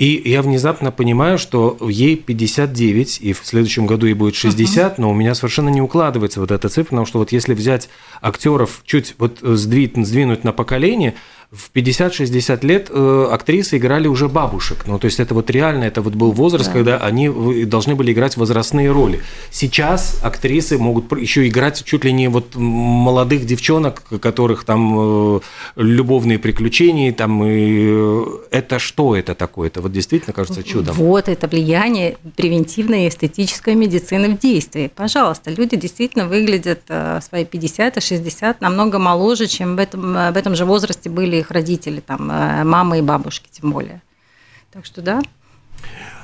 И 0.00 0.22
я 0.24 0.40
внезапно 0.40 0.92
понимаю, 0.92 1.36
что 1.36 1.76
ей 1.86 2.16
59, 2.16 3.18
и 3.20 3.34
в 3.34 3.42
следующем 3.44 3.86
году 3.86 4.06
ей 4.06 4.14
будет 4.14 4.34
60, 4.34 4.92
uh-huh. 4.92 4.94
но 4.96 5.10
у 5.10 5.14
меня 5.14 5.34
совершенно 5.34 5.68
не 5.68 5.82
укладывается 5.82 6.40
вот 6.40 6.50
эта 6.50 6.70
цифра, 6.70 6.92
потому 6.92 7.04
что 7.04 7.18
вот 7.18 7.32
если 7.32 7.52
взять 7.52 7.90
актеров 8.22 8.80
чуть 8.86 9.14
вот 9.18 9.40
сдвинуть, 9.42 10.06
сдвинуть 10.06 10.42
на 10.42 10.52
поколение, 10.54 11.16
в 11.52 11.72
50-60 11.74 12.64
лет 12.64 12.90
э, 12.90 13.28
актрисы 13.28 13.78
играли 13.78 14.06
уже 14.06 14.28
бабушек. 14.28 14.84
Ну, 14.86 15.00
то 15.00 15.06
есть 15.06 15.18
это 15.18 15.34
вот 15.34 15.50
реально, 15.50 15.82
это 15.82 16.00
вот 16.00 16.14
был 16.14 16.30
возраст, 16.30 16.66
да. 16.66 16.72
когда 16.72 16.96
они 16.98 17.64
должны 17.64 17.96
были 17.96 18.12
играть 18.12 18.36
возрастные 18.36 18.92
роли. 18.92 19.20
Сейчас 19.50 20.20
актрисы 20.22 20.78
могут 20.78 21.10
еще 21.18 21.48
играть 21.48 21.82
чуть 21.84 22.04
ли 22.04 22.12
не 22.12 22.28
вот 22.28 22.54
молодых 22.54 23.46
девчонок, 23.46 24.04
которых 24.20 24.62
там 24.62 25.36
э, 25.36 25.40
любовные 25.74 26.38
приключения, 26.38 27.12
там, 27.12 27.44
и 27.44 27.48
э, 27.48 28.24
это 28.52 28.78
что 28.78 29.16
это 29.16 29.34
такое? 29.34 29.70
Это 29.70 29.80
вот 29.80 29.90
действительно 29.90 30.32
кажется 30.32 30.62
чудом. 30.62 30.94
Вот 30.94 31.28
это 31.28 31.48
влияние 31.48 32.16
превентивной 32.36 33.06
и 33.06 33.08
эстетической 33.08 33.74
медицины 33.74 34.36
в 34.36 34.38
действии. 34.38 34.88
Пожалуйста, 34.94 35.50
люди 35.50 35.74
действительно 35.74 36.28
выглядят 36.28 36.82
э, 36.88 37.18
свои 37.28 37.44
50 37.44 37.96
и 37.96 38.00
60 38.00 38.60
намного 38.60 39.00
моложе, 39.00 39.48
чем 39.48 39.74
в 39.74 39.80
этом, 39.80 40.12
в 40.12 40.36
этом 40.36 40.54
же 40.54 40.64
возрасте 40.64 41.10
были 41.10 41.39
их 41.40 41.50
родители, 41.50 42.00
там, 42.00 42.30
э, 42.30 42.64
мамы 42.64 42.98
и 42.98 43.02
бабушки 43.02 43.48
тем 43.50 43.72
более. 43.72 44.02
Так 44.72 44.84
что 44.84 45.02
да. 45.02 45.20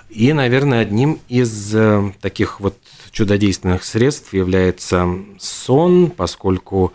И, 0.09 0.33
наверное, 0.33 0.81
одним 0.81 1.19
из 1.29 1.75
э, 1.75 2.13
таких 2.21 2.61
вот 2.61 2.77
чудодейственных 3.11 3.83
средств 3.83 4.33
является 4.33 5.09
сон, 5.39 6.11
поскольку, 6.11 6.93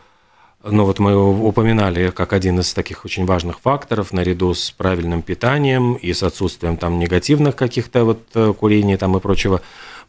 ну 0.64 0.86
вот 0.86 1.00
мы 1.00 1.16
упоминали 1.16 2.10
как 2.12 2.32
один 2.32 2.60
из 2.60 2.74
таких 2.74 3.04
очень 3.04 3.26
важных 3.26 3.60
факторов, 3.60 4.14
наряду 4.14 4.54
с 4.54 4.72
правильным 4.72 5.24
питанием 5.24 5.96
и 5.96 6.14
с 6.14 6.24
отсутствием 6.24 6.78
там 6.78 7.00
негативных 7.00 7.56
каких-то 7.56 8.06
вот 8.06 8.24
э, 8.34 8.54
курений 8.54 8.98
там 8.98 9.18
и 9.18 9.20
прочего. 9.20 9.62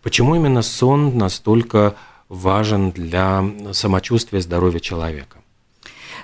Почему 0.02 0.36
именно 0.36 0.62
сон 0.62 1.18
настолько 1.18 1.96
важен 2.28 2.92
для 2.92 3.44
самочувствия 3.72 4.40
здоровья 4.40 4.80
человека? 4.80 5.41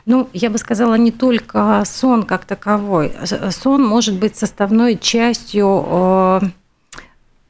Ну, 0.08 0.26
я 0.32 0.48
бы 0.48 0.56
сказала, 0.56 0.94
не 0.94 1.12
только 1.12 1.82
сон 1.84 2.22
как 2.22 2.46
таковой. 2.46 3.12
Сон 3.50 3.84
может 3.84 4.14
быть 4.14 4.36
составной 4.36 4.96
частью 4.96 5.84
э, 5.86 6.40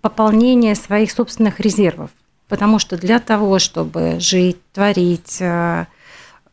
пополнения 0.00 0.74
своих 0.74 1.12
собственных 1.12 1.60
резервов. 1.60 2.10
Потому 2.48 2.80
что 2.80 2.96
для 2.96 3.20
того, 3.20 3.60
чтобы 3.60 4.16
жить, 4.18 4.56
творить, 4.72 5.36
э, 5.38 5.86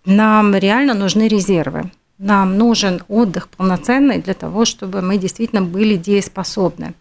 нам 0.05 0.53
реально 0.53 0.93
нужны 0.93 1.27
резервы. 1.27 1.89
Нам 2.19 2.55
нужен 2.55 3.01
отдых 3.07 3.49
полноценный 3.49 4.21
для 4.21 4.35
того, 4.35 4.65
чтобы 4.65 5.01
мы 5.01 5.17
действительно 5.17 5.63
были 5.63 5.95
дееспособны. 5.95 6.93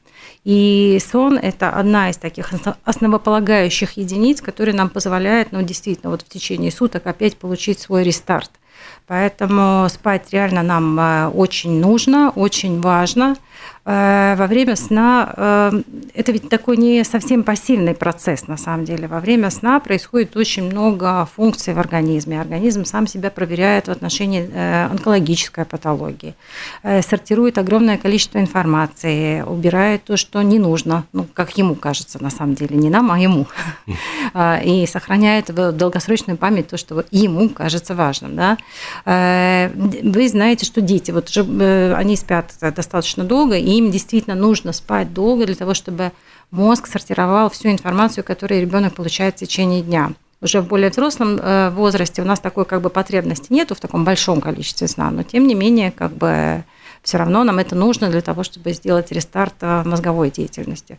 И 0.44 0.98
сон– 1.12 1.36
это 1.42 1.68
одна 1.68 2.08
из 2.08 2.16
таких 2.16 2.52
основополагающих 2.84 3.98
единиц, 3.98 4.40
которая 4.40 4.74
нам 4.74 4.88
позволяет, 4.88 5.52
ну, 5.52 5.60
действительно, 5.60 6.10
вот 6.10 6.22
в 6.22 6.28
течение 6.30 6.72
суток 6.72 7.06
опять 7.06 7.36
получить 7.36 7.80
свой 7.80 8.02
рестарт– 8.02 8.50
Поэтому 9.06 9.86
спать 9.90 10.32
реально 10.32 10.62
нам 10.62 10.98
э, 10.98 11.28
очень 11.28 11.78
нужно, 11.78 12.30
очень 12.30 12.80
важно. 12.80 13.36
Э, 13.86 14.34
во 14.36 14.46
время 14.46 14.76
сна 14.76 15.34
э, 15.36 15.82
это 16.14 16.32
ведь 16.32 16.48
такой 16.48 16.78
не 16.78 17.04
совсем 17.04 17.42
пассивный 17.42 17.94
процесс 17.94 18.48
на 18.48 18.56
самом 18.56 18.86
деле. 18.86 19.08
Во 19.08 19.20
время 19.20 19.50
сна 19.50 19.78
происходит 19.78 20.36
очень 20.36 20.64
много 20.64 21.28
функций 21.36 21.74
в 21.74 21.78
организме. 21.78 22.40
Организм 22.40 22.86
сам 22.86 23.06
себя 23.06 23.30
проверяет 23.30 23.88
в 23.88 23.90
отношении 23.90 24.48
э, 24.50 24.86
онкологической 24.90 25.66
патологии, 25.66 26.34
сортирует 26.82 27.58
огромное 27.58 27.98
количество 27.98 28.38
информации, 28.38 29.42
убирает 29.42 30.04
то, 30.04 30.16
что 30.16 30.40
не 30.42 30.58
нужно, 30.58 31.04
ну, 31.12 31.26
как 31.32 31.56
ему 31.58 31.74
кажется 31.74 32.22
на 32.22 32.30
самом 32.30 32.54
деле, 32.54 32.76
не 32.76 32.90
нам, 32.90 33.10
а 33.10 33.18
ему. 33.18 33.46
И 34.64 34.86
сохраняет 34.86 35.50
в 35.50 35.72
долгосрочную 35.72 36.36
память 36.36 36.68
то, 36.68 36.76
что 36.76 37.04
ему 37.10 37.48
кажется 37.48 37.94
важным. 37.94 38.36
Да? 38.36 38.58
Вы 39.04 40.28
знаете, 40.28 40.66
что 40.66 40.80
дети, 40.80 41.10
вот 41.10 41.30
они 41.36 42.16
спят 42.16 42.52
достаточно 42.60 43.24
долго, 43.24 43.56
и 43.56 43.73
им 43.78 43.90
действительно 43.90 44.34
нужно 44.34 44.72
спать 44.72 45.12
долго 45.12 45.46
для 45.46 45.54
того, 45.54 45.74
чтобы 45.74 46.12
мозг 46.50 46.86
сортировал 46.86 47.50
всю 47.50 47.70
информацию, 47.70 48.24
которую 48.24 48.60
ребенок 48.60 48.94
получает 48.94 49.36
в 49.36 49.38
течение 49.38 49.82
дня. 49.82 50.12
Уже 50.40 50.60
в 50.60 50.68
более 50.68 50.90
взрослом 50.90 51.38
э, 51.40 51.70
возрасте 51.70 52.20
у 52.20 52.24
нас 52.24 52.38
такой 52.38 52.66
как 52.66 52.82
бы 52.82 52.90
потребности 52.90 53.52
нету 53.52 53.74
в 53.74 53.80
таком 53.80 54.04
большом 54.04 54.40
количестве 54.40 54.88
сна, 54.88 55.10
но 55.10 55.22
тем 55.22 55.46
не 55.46 55.54
менее 55.54 55.90
как 55.90 56.12
бы 56.12 56.64
все 57.02 57.18
равно 57.18 57.44
нам 57.44 57.58
это 57.58 57.74
нужно 57.74 58.10
для 58.10 58.20
того, 58.20 58.42
чтобы 58.42 58.72
сделать 58.72 59.10
рестарт 59.10 59.54
э, 59.60 59.82
мозговой 59.84 60.30
деятельности. 60.30 60.98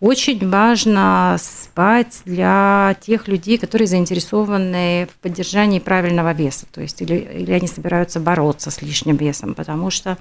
Очень 0.00 0.48
важно 0.48 1.36
спать 1.38 2.22
для 2.24 2.96
тех 3.00 3.28
людей, 3.28 3.58
которые 3.58 3.86
заинтересованы 3.86 5.08
в 5.12 5.22
поддержании 5.22 5.78
правильного 5.78 6.32
веса, 6.32 6.66
то 6.72 6.80
есть 6.80 7.00
или, 7.00 7.16
или 7.16 7.52
они 7.52 7.68
собираются 7.68 8.18
бороться 8.18 8.70
с 8.70 8.82
лишним 8.82 9.16
весом, 9.16 9.54
потому 9.54 9.90
что 9.90 10.18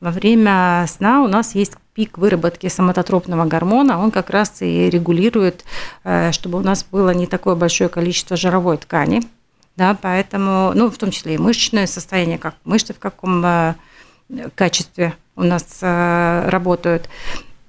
во 0.00 0.10
время 0.10 0.86
сна 0.88 1.22
у 1.22 1.28
нас 1.28 1.54
есть 1.54 1.74
пик 1.94 2.18
выработки 2.18 2.68
соматотропного 2.68 3.44
гормона, 3.44 3.98
он 3.98 4.10
как 4.10 4.30
раз 4.30 4.62
и 4.62 4.88
регулирует, 4.88 5.64
э, 6.04 6.32
чтобы 6.32 6.58
у 6.58 6.62
нас 6.62 6.84
было 6.84 7.10
не 7.10 7.26
такое 7.26 7.54
большое 7.54 7.90
количество 7.90 8.36
жировой 8.36 8.78
ткани, 8.78 9.22
да, 9.76 9.96
поэтому, 10.00 10.72
ну, 10.74 10.90
в 10.90 10.98
том 10.98 11.10
числе 11.10 11.34
и 11.34 11.38
мышечное 11.38 11.86
состояние, 11.86 12.38
как 12.38 12.54
мышцы 12.64 12.94
в 12.94 12.98
каком 12.98 13.44
э, 13.44 13.74
качестве 14.54 15.14
у 15.36 15.42
нас 15.42 15.78
э, 15.82 16.48
работают. 16.48 17.08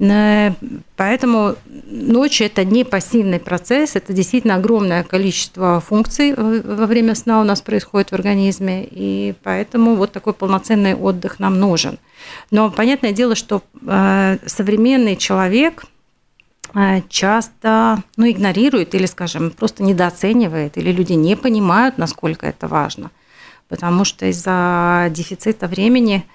Поэтому 0.02 1.56
ночь– 1.86 2.42
это 2.42 2.66
не 2.66 2.84
пассивный 2.84 3.40
процесс, 3.40 3.96
это 3.96 4.14
действительно 4.14 4.56
огромное 4.56 5.04
количество 5.04 5.80
функций 5.80 6.34
во 6.36 6.88
время 6.88 7.14
сна 7.14 7.40
у 7.40 7.44
нас 7.44 7.62
происходит 7.62 8.10
в 8.10 8.14
организме, 8.14 8.84
и 8.90 9.36
поэтому 9.44 9.94
вот 9.94 10.12
такой 10.12 10.34
полноценный 10.34 10.96
отдых 10.96 11.38
нам 11.38 11.60
нужен. 11.60 12.00
Но 12.50 12.72
понятное 12.72 13.12
дело, 13.12 13.36
что 13.36 13.62
э, 13.86 14.38
современный 14.48 15.16
человек 15.18 15.86
э, 16.74 17.02
часто 17.08 18.02
ну, 18.18 18.28
игнорирует 18.28 18.96
или, 18.96 19.06
скажем, 19.06 19.52
просто 19.52 19.84
недооценивает, 19.84 20.80
или 20.80 20.92
люди 20.92 21.14
не 21.14 21.36
понимают, 21.36 22.00
насколько 22.00 22.48
это 22.48 22.68
важно, 22.68 23.12
потому 23.70 24.04
что 24.06 24.26
из-за 24.26 25.10
дефицита 25.12 25.68
времени 25.68 26.26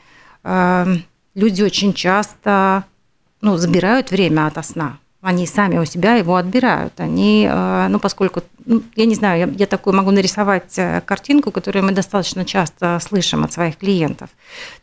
э, 0.45 0.87
люди 1.35 1.63
очень 1.63 1.95
часто 1.95 2.85
ну, 3.41 3.57
забирают 3.57 4.11
время 4.11 4.47
от 4.47 4.65
сна. 4.65 4.99
Они 5.23 5.47
сами 5.47 5.79
у 5.79 5.85
себя 5.85 6.15
его 6.15 6.37
отбирают. 6.37 7.01
Они, 7.01 7.49
э, 7.51 7.89
ну, 7.89 7.99
поскольку, 7.99 8.43
ну, 8.65 8.83
я 8.95 9.07
не 9.07 9.15
знаю, 9.15 9.41
я, 9.41 9.55
я 9.59 9.67
такую 9.67 9.97
могу 9.97 10.11
нарисовать 10.11 10.79
э, 10.79 11.01
картинку, 11.05 11.51
которую 11.51 11.85
мы 11.85 11.93
достаточно 11.93 12.45
часто 12.45 12.99
слышим 13.01 13.43
от 13.43 13.53
своих 13.53 13.77
клиентов. 13.77 14.31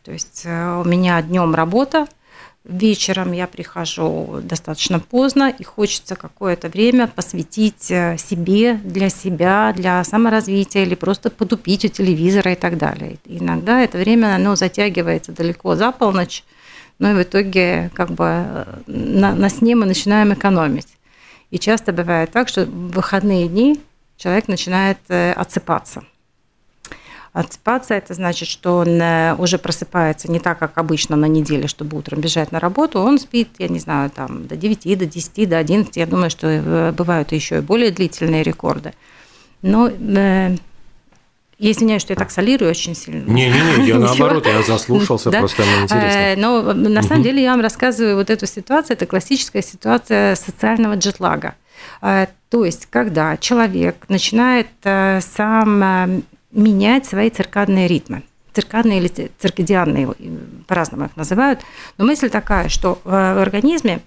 То 0.02 0.12
есть 0.12 0.42
э, 0.44 0.82
у 0.84 0.84
меня 0.84 1.22
днем 1.22 1.54
работа, 1.54 2.06
вечером 2.64 3.32
я 3.32 3.46
прихожу 3.46 4.40
достаточно 4.42 5.00
поздно, 5.00 5.50
и 5.56 5.64
хочется 5.64 6.14
какое-то 6.14 6.68
время 6.68 7.06
посвятить 7.06 7.84
себе, 7.84 8.74
для 8.74 9.08
себя, 9.08 9.72
для 9.74 10.04
саморазвития 10.04 10.82
или 10.82 10.94
просто 10.94 11.30
потупить 11.30 11.84
у 11.84 11.88
телевизора 11.88 12.52
и 12.52 12.56
так 12.56 12.76
далее. 12.76 13.18
иногда 13.24 13.80
это 13.80 13.98
время 13.98 14.34
оно 14.34 14.56
затягивается 14.56 15.32
далеко 15.32 15.76
за 15.76 15.92
полночь, 15.92 16.44
но 16.98 17.10
и 17.10 17.14
в 17.14 17.22
итоге 17.22 17.90
как 17.94 18.10
бы 18.10 18.24
э, 18.24 18.64
на, 18.86 19.34
на 19.34 19.48
сне 19.48 19.74
мы 19.74 19.86
начинаем 19.86 20.32
экономить. 20.32 20.88
И 21.50 21.58
часто 21.58 21.92
бывает 21.92 22.30
так, 22.30 22.48
что 22.48 22.64
в 22.64 22.92
выходные 22.92 23.48
дни 23.48 23.80
человек 24.16 24.48
начинает 24.48 24.98
э, 25.08 25.32
отсыпаться. 25.32 26.04
Отсыпаться– 27.32 27.94
это 27.94 28.14
значит, 28.14 28.48
что 28.48 28.78
он 28.78 29.00
э, 29.00 29.34
уже 29.38 29.58
просыпается 29.58 30.30
не 30.30 30.38
так, 30.38 30.58
как 30.58 30.78
обычно 30.78 31.16
на 31.16 31.26
неделе, 31.26 31.66
чтобы 31.66 31.98
утром 31.98 32.20
бежать 32.20 32.52
на 32.52 32.60
работу. 32.60 33.00
Он 33.00 33.18
спит, 33.18 33.48
я 33.58 33.68
не 33.68 33.80
знаю, 33.80 34.10
там 34.10 34.46
до 34.46 34.56
9, 34.56 34.98
до 34.98 35.06
10, 35.06 35.48
до 35.48 35.58
11. 35.58 35.96
Я 35.96 36.06
думаю, 36.06 36.30
что 36.30 36.92
бывают 36.96 37.32
еще 37.32 37.58
и 37.58 37.60
более 37.60 37.90
длительные 37.90 38.44
рекорды. 38.44 38.94
Но 39.62 39.90
я 41.58 41.70
извиняюсь, 41.70 42.02
что 42.02 42.12
я 42.12 42.16
так 42.16 42.30
солирую 42.30 42.70
очень 42.70 42.94
сильно. 42.94 43.30
Не-не-не, 43.30 43.86
я 43.86 43.98
наоборот, 43.98 44.46
я 44.46 44.62
заслушался, 44.62 45.30
да? 45.30 45.38
просто 45.38 45.62
мне 45.62 45.82
интересно. 45.82 46.08
Э, 46.08 46.36
но 46.36 46.72
на 46.72 47.02
самом 47.02 47.22
деле 47.22 47.42
я 47.42 47.52
вам 47.52 47.60
рассказываю 47.60 48.16
вот 48.16 48.30
эту 48.30 48.46
ситуацию, 48.46 48.96
это 48.96 49.06
классическая 49.06 49.62
ситуация 49.62 50.34
социального 50.34 50.94
джетлага. 50.94 51.54
Э, 52.02 52.26
то 52.48 52.64
есть, 52.64 52.86
когда 52.86 53.36
человек 53.36 53.96
начинает 54.08 54.68
э, 54.84 55.20
сам 55.20 56.22
менять 56.50 57.06
свои 57.06 57.30
циркадные 57.30 57.88
ритмы, 57.88 58.22
циркадные 58.52 58.98
или 58.98 59.30
циркадианные, 59.38 60.14
по-разному 60.66 61.06
их 61.06 61.16
называют, 61.16 61.60
но 61.98 62.04
мысль 62.04 62.30
такая, 62.30 62.68
что 62.68 63.00
в 63.04 63.42
организме 63.42 64.00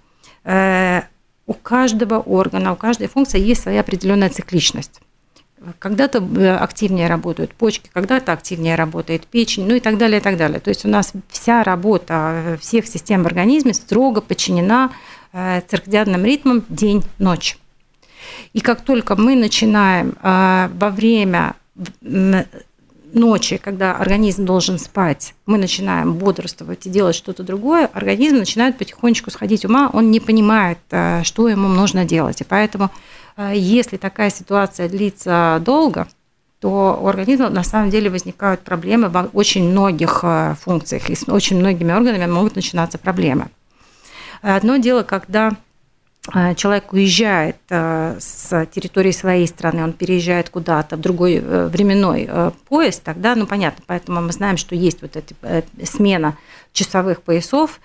у 1.46 1.54
каждого 1.54 2.20
органа, 2.20 2.72
у 2.72 2.76
каждой 2.78 3.08
функции 3.08 3.40
есть 3.40 3.64
своя 3.64 3.82
определенная 3.82 4.30
цикличность. 4.30 5.02
Когда-то 5.80 6.20
э, 6.20 6.56
активнее 6.56 7.08
работают 7.08 7.54
почки, 7.54 7.90
когда-то 7.92 8.32
активнее 8.32 8.76
работает 8.76 9.26
печень, 9.26 9.68
ну 9.68 9.76
и 9.76 9.80
так 9.80 9.98
далее, 9.98 10.20
и 10.20 10.24
так 10.24 10.38
далее. 10.38 10.60
То 10.60 10.70
есть 10.70 10.86
у 10.86 10.88
нас 10.88 11.14
вся 11.30 11.64
работа 11.64 12.44
э, 12.46 12.58
всех 12.58 12.86
систем 12.86 13.24
в 13.24 13.26
организме 13.26 13.74
строго 13.74 14.22
подчинена 14.22 14.92
э, 15.34 15.62
циркадианным 15.68 16.24
ритмам 16.24 16.64
день-ночь. 16.70 17.58
И 18.54 18.62
как 18.62 18.82
только 18.82 19.16
мы 19.16 19.36
начинаем 19.36 20.16
во 20.22 20.90
время 20.90 21.56
ночи, 23.14 23.58
когда 23.58 23.96
организм 23.96 24.46
должен 24.46 24.78
спать, 24.78 25.34
мы 25.46 25.58
начинаем 25.58 26.14
бодрствовать 26.14 26.86
и 26.86 26.90
делать 26.90 27.16
что-то 27.16 27.44
другое, 27.44 27.90
организм 27.94 28.38
начинает 28.38 28.78
потихонечку 28.78 29.32
сходить 29.32 29.64
ума, 29.66 29.90
он 29.94 30.12
не 30.12 30.20
понимает, 30.20 30.80
что 31.24 31.48
ему 31.48 31.68
нужно 31.70 32.06
делать. 32.06 32.42
И 32.42 32.44
поэтому 32.44 32.92
если 33.38 33.98
такая 33.98 34.30
ситуация 34.30 34.90
длится 34.90 35.62
долго, 35.64 36.08
то 36.60 37.00
у 37.02 37.08
организма 37.08 37.50
на 37.50 37.64
самом 37.64 37.90
деле 37.90 38.10
возникают 38.10 38.62
проблемы 38.62 39.10
в 39.10 39.30
очень 39.34 39.70
многих 39.70 40.22
э, 40.24 40.56
функциях, 40.60 41.10
и 41.10 41.16
с 41.16 41.28
очень 41.28 41.60
многими 41.60 41.94
органами 41.94 42.26
могут 42.26 42.56
начинаться 42.56 42.98
проблемы. 42.98 43.50
Одно 44.42 44.78
дело, 44.78 45.04
когда 45.04 45.52
э, 46.34 46.56
человек 46.56 46.94
уезжает 46.94 47.58
э, 47.70 48.18
с 48.20 48.66
территории 48.74 49.12
своей 49.12 49.48
страны, 49.48 49.84
он 49.84 49.94
переезжает 49.94 50.50
куда-то 50.50 50.98
в 50.98 51.02
другой 51.02 51.40
временной 51.40 52.28
поезд, 52.68 53.04
тогда, 53.04 53.36
ну 53.36 53.46
понятно, 53.46 53.84
поэтому 53.86 54.22
мы 54.22 54.32
знаем, 54.32 54.58
что 54.58 54.74
есть 54.74 55.04
вот 55.04 55.16
эта 55.16 55.64
смена 55.84 56.38
часовых 56.74 57.22
поясов, 57.22 57.80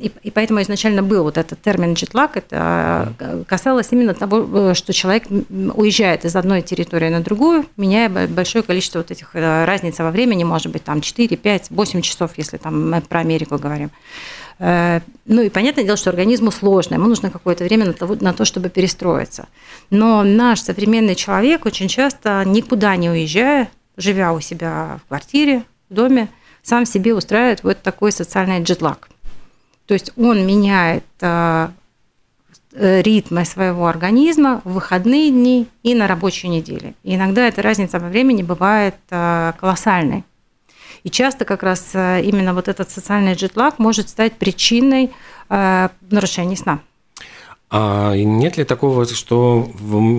и, 0.00 0.10
и 0.22 0.30
поэтому 0.30 0.62
изначально 0.62 1.02
был 1.02 1.24
вот 1.24 1.36
этот 1.36 1.60
термин 1.60 1.92
джетлаг, 1.92 2.36
это 2.36 3.12
э, 3.18 3.44
касалось 3.46 3.88
именно 3.90 4.14
того, 4.14 4.70
э, 4.70 4.74
что 4.74 4.92
человек 4.92 5.24
уезжает 5.28 6.24
из 6.24 6.34
одной 6.36 6.62
территории 6.62 7.10
на 7.10 7.20
другую, 7.20 7.66
меняя 7.76 8.08
большое 8.08 8.62
количество 8.62 9.00
вот 9.00 9.10
этих 9.10 9.34
э, 9.34 9.64
разниц 9.66 9.98
во 9.98 10.10
времени, 10.10 10.42
может 10.44 10.72
быть, 10.72 10.84
там 10.84 11.02
4, 11.02 11.36
5, 11.36 11.70
8 11.70 12.00
часов, 12.00 12.32
если 12.36 12.56
там 12.56 12.90
мы 12.90 13.00
про 13.02 13.20
Америку 13.20 13.58
говорим. 13.58 13.90
Ну 14.58 15.40
и 15.42 15.48
понятное 15.48 15.84
дело, 15.84 15.96
что 15.96 16.10
организму 16.10 16.50
сложно, 16.50 16.96
ему 16.96 17.06
нужно 17.06 17.30
какое-то 17.30 17.64
время 17.64 17.86
на 17.86 17.92
то, 17.94 18.06
на 18.20 18.34
то, 18.34 18.44
чтобы 18.44 18.68
перестроиться. 18.68 19.48
Но 19.88 20.22
наш 20.22 20.60
современный 20.60 21.14
человек 21.14 21.64
очень 21.64 21.88
часто 21.88 22.42
никуда 22.44 22.94
не 22.96 23.08
уезжая, 23.08 23.70
живя 23.96 24.34
у 24.34 24.40
себя 24.40 25.00
в 25.02 25.08
квартире, 25.08 25.64
в 25.88 25.94
доме, 25.94 26.28
сам 26.62 26.84
себе 26.84 27.14
устраивает 27.14 27.62
вот 27.62 27.80
такой 27.80 28.12
социальный 28.12 28.62
джетлаг– 28.62 29.08
то 29.90 29.94
есть 29.94 30.12
он 30.16 30.46
меняет 30.46 31.02
э, 31.20 31.68
э, 32.74 33.02
ритмы 33.02 33.44
своего 33.44 33.88
организма 33.88 34.60
в 34.62 34.74
выходные 34.74 35.32
дни 35.32 35.66
и 35.82 35.96
на 35.96 36.06
рабочей 36.06 36.46
неделе. 36.46 36.94
И 37.02 37.16
иногда 37.16 37.48
эта 37.48 37.60
разница 37.60 37.98
во 37.98 38.08
времени 38.08 38.44
бывает 38.44 38.94
э, 39.10 39.52
колоссальной. 39.58 40.22
И 41.02 41.10
часто 41.10 41.44
как 41.44 41.64
раз 41.64 41.92
именно 41.92 42.54
вот 42.54 42.68
этот 42.68 42.88
социальный 42.88 43.34
джетлаг 43.34 43.80
может 43.80 44.08
стать 44.08 44.34
причиной 44.34 45.10
нарушения 45.48 46.56
сна. 46.56 46.78
А 47.68 48.14
нет 48.14 48.58
ли 48.58 48.64
такого, 48.64 49.06
что 49.06 49.68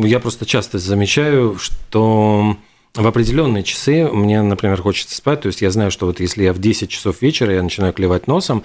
я 0.03 0.19
просто 0.19 0.45
часто 0.45 0.79
замечаю, 0.79 1.57
что 1.57 2.57
в 2.93 3.07
определенные 3.07 3.63
часы 3.63 4.09
мне, 4.11 4.41
например, 4.41 4.81
хочется 4.81 5.15
спать. 5.15 5.41
То 5.41 5.47
есть 5.47 5.61
я 5.61 5.71
знаю, 5.71 5.91
что 5.91 6.07
вот 6.07 6.19
если 6.19 6.43
я 6.43 6.51
в 6.51 6.59
10 6.59 6.89
часов 6.89 7.21
вечера 7.21 7.53
я 7.53 7.63
начинаю 7.63 7.93
клевать 7.93 8.27
носом, 8.27 8.63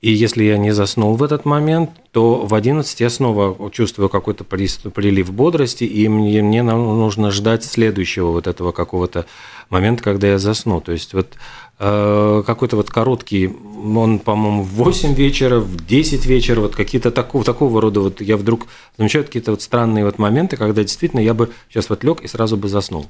и 0.00 0.12
если 0.12 0.44
я 0.44 0.58
не 0.58 0.70
заснул 0.70 1.16
в 1.16 1.22
этот 1.24 1.44
момент, 1.44 1.90
то 2.12 2.46
в 2.46 2.54
11 2.54 3.00
я 3.00 3.10
снова 3.10 3.70
чувствую 3.70 4.08
какой-то 4.08 4.44
прилив 4.44 5.32
бодрости, 5.32 5.82
и 5.82 6.06
мне, 6.06 6.40
мне 6.40 6.62
нужно 6.62 7.32
ждать 7.32 7.64
следующего 7.64 8.30
вот 8.30 8.46
этого 8.46 8.70
какого-то 8.70 9.26
момента, 9.70 10.04
когда 10.04 10.28
я 10.28 10.38
засну. 10.38 10.80
То 10.80 10.92
есть 10.92 11.14
вот 11.14 11.34
э, 11.80 12.42
какой-то 12.46 12.76
вот 12.76 12.90
короткий, 12.90 13.48
он, 13.48 14.20
по-моему, 14.20 14.62
в 14.62 14.68
8 14.68 15.14
вечера, 15.14 15.58
в 15.58 15.84
10 15.84 16.26
вечера, 16.26 16.60
вот 16.60 16.76
какие-то 16.76 17.10
такого, 17.10 17.42
такого 17.42 17.80
рода, 17.80 17.98
вот 17.98 18.20
я 18.20 18.36
вдруг 18.36 18.68
замечаю 18.96 19.24
какие-то 19.24 19.50
вот 19.50 19.62
странные 19.62 20.04
вот 20.04 20.20
моменты, 20.20 20.56
когда 20.56 20.82
действительно 20.82 21.20
я 21.20 21.34
бы 21.34 21.50
сейчас 21.70 21.90
вот 21.90 22.04
лег 22.04 22.20
и 22.20 22.28
сразу 22.28 22.56
бы 22.56 22.68
заснул. 22.68 23.08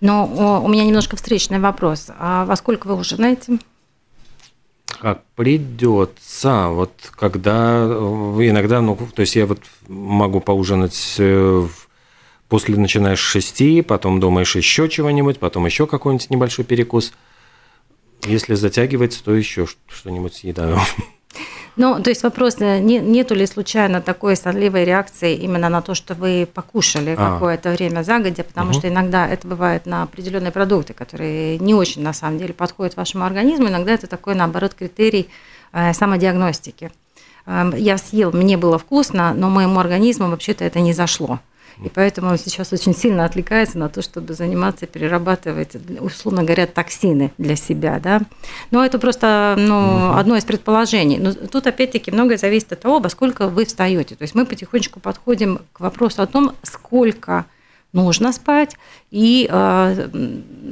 Но 0.00 0.62
у 0.64 0.68
меня 0.68 0.84
немножко 0.84 1.14
встречный 1.14 1.60
вопрос. 1.60 2.08
А 2.18 2.44
во 2.44 2.56
сколько 2.56 2.88
вы 2.88 2.96
уже 2.96 3.14
знаете? 3.14 3.58
Как 5.00 5.24
придется. 5.34 6.68
Вот 6.68 6.92
когда 7.16 7.86
э, 7.88 8.48
иногда, 8.48 8.80
ну, 8.80 8.96
то 9.14 9.20
есть 9.20 9.36
я 9.36 9.46
вот 9.46 9.60
могу 9.88 10.40
поужинать 10.40 11.16
э, 11.18 11.66
после 12.48 12.76
начинаешь 12.76 13.18
шести, 13.18 13.82
потом 13.82 14.20
думаешь 14.20 14.56
еще 14.56 14.88
чего-нибудь, 14.88 15.38
потом 15.38 15.66
еще 15.66 15.86
какой-нибудь 15.86 16.30
небольшой 16.30 16.64
перекус. 16.64 17.12
Если 18.24 18.54
затягивается, 18.54 19.22
то 19.22 19.34
еще 19.34 19.66
что-нибудь 19.88 20.34
съедаю. 20.34 20.78
Ну, 21.76 22.02
то 22.02 22.08
есть 22.08 22.22
вопрос, 22.22 22.56
э, 22.60 22.78
не, 22.78 22.98
нету 22.98 23.34
ли 23.34 23.46
случайно 23.46 24.00
такой 24.00 24.34
сонливой 24.36 24.84
реакции 24.84 25.36
именно 25.36 25.68
на 25.68 25.82
то, 25.82 25.94
что 25.94 26.14
вы 26.14 26.48
покушали 26.52 27.14
а. 27.16 27.32
какое-то 27.34 27.70
время 27.70 28.02
загодя, 28.02 28.44
потому 28.44 28.70
угу. 28.70 28.78
что 28.78 28.88
иногда 28.88 29.28
это 29.28 29.46
бывает 29.46 29.84
на 29.84 30.02
определенные 30.02 30.52
продукты, 30.52 30.94
которые 30.94 31.58
не 31.58 31.74
очень 31.74 32.02
на 32.02 32.14
самом 32.14 32.38
деле 32.38 32.54
подходят 32.54 32.96
вашему 32.96 33.24
организму, 33.24 33.68
иногда 33.68 33.92
это 33.92 34.06
такой, 34.06 34.34
наоборот, 34.34 34.72
критерий 34.72 35.28
э, 35.72 35.92
самодиагностики. 35.92 36.90
Э, 37.44 37.70
я 37.76 37.98
съел, 37.98 38.32
мне 38.32 38.56
было 38.56 38.78
вкусно, 38.78 39.34
но 39.34 39.50
моему 39.50 39.78
организму 39.78 40.30
вообще-то 40.30 40.64
это 40.64 40.80
не 40.80 40.94
зашло. 40.94 41.40
И 41.84 41.88
поэтому 41.88 42.30
он 42.30 42.38
сейчас 42.38 42.72
очень 42.72 42.94
сильно 42.94 43.24
отвлекается 43.24 43.78
на 43.78 43.88
то, 43.88 44.00
чтобы 44.02 44.34
заниматься, 44.34 44.86
перерабатывать, 44.86 45.76
условно 46.00 46.42
говоря, 46.42 46.66
токсины 46.66 47.32
для 47.38 47.56
себя. 47.56 48.00
Да? 48.00 48.22
Но 48.70 48.84
это 48.84 48.98
просто 48.98 49.56
ну, 49.58 50.08
угу. 50.08 50.18
одно 50.18 50.36
из 50.36 50.44
предположений. 50.44 51.18
Но 51.18 51.32
тут 51.32 51.66
опять-таки 51.66 52.10
многое 52.10 52.38
зависит 52.38 52.72
от 52.72 52.80
того, 52.80 52.98
во 52.98 53.10
сколько 53.10 53.48
вы 53.48 53.66
встаете. 53.66 54.14
То 54.14 54.22
есть 54.22 54.34
мы 54.34 54.46
потихонечку 54.46 55.00
подходим 55.00 55.60
к 55.72 55.80
вопросу 55.80 56.22
о 56.22 56.26
том, 56.26 56.52
сколько 56.62 57.44
нужно 57.92 58.32
спать. 58.32 58.76
И 59.10 59.48
э, 59.50 60.08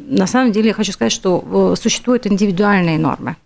на 0.09 0.27
самом 0.27 0.53
деле 0.53 0.69
я 0.69 0.75
хочу 0.75 0.93
сказать, 0.93 1.13
что 1.13 1.73
э, 1.75 1.81
существуют 1.81 2.27
индивидуальные 2.27 2.99
нормы. 2.99 3.37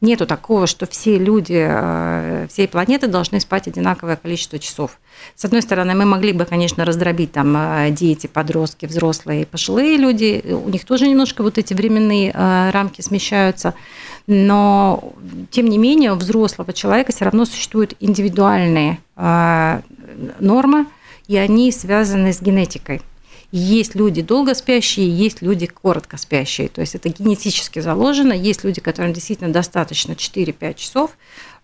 Нету 0.00 0.26
такого, 0.26 0.68
что 0.68 0.86
все 0.86 1.18
люди 1.18 1.66
э, 1.68 2.46
всей 2.48 2.68
планеты 2.68 3.08
должны 3.08 3.40
спать 3.40 3.66
одинаковое 3.66 4.14
количество 4.14 4.60
часов. 4.60 5.00
С 5.34 5.44
одной 5.44 5.60
стороны, 5.60 5.92
мы 5.96 6.04
могли 6.04 6.32
бы, 6.32 6.44
конечно, 6.44 6.84
раздробить 6.84 7.32
там 7.32 7.56
э, 7.56 7.90
дети, 7.90 8.28
подростки, 8.28 8.86
взрослые, 8.86 9.44
пожилые 9.44 9.96
люди. 9.96 10.40
У 10.52 10.68
них 10.68 10.84
тоже 10.84 11.08
немножко 11.08 11.42
вот 11.42 11.58
эти 11.58 11.74
временные 11.74 12.30
э, 12.32 12.70
рамки 12.70 13.00
смещаются. 13.00 13.74
Но, 14.28 15.14
тем 15.50 15.66
не 15.66 15.78
менее, 15.78 16.12
у 16.12 16.16
взрослого 16.16 16.72
человека 16.72 17.10
все 17.10 17.24
равно 17.24 17.44
существуют 17.44 17.94
индивидуальные 17.98 19.00
нормы, 20.38 20.86
и 21.26 21.36
они 21.36 21.72
связаны 21.72 22.32
с 22.32 22.40
генетикой. 22.40 23.00
Есть 23.50 23.94
люди 23.94 24.20
долго 24.20 24.54
спящие, 24.54 25.08
есть 25.08 25.40
люди 25.40 25.66
коротко 25.66 26.18
спящие. 26.18 26.68
То 26.68 26.82
есть 26.82 26.94
это 26.94 27.08
генетически 27.08 27.78
заложено. 27.78 28.34
Есть 28.34 28.62
люди, 28.62 28.80
которым 28.80 29.14
действительно 29.14 29.50
достаточно 29.50 30.12
4-5 30.12 30.74
часов, 30.74 31.12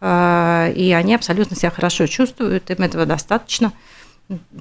э, 0.00 0.72
и 0.74 0.92
они 0.92 1.14
абсолютно 1.14 1.56
себя 1.56 1.70
хорошо 1.70 2.06
чувствуют, 2.06 2.70
им 2.70 2.78
этого 2.78 3.04
достаточно. 3.04 3.72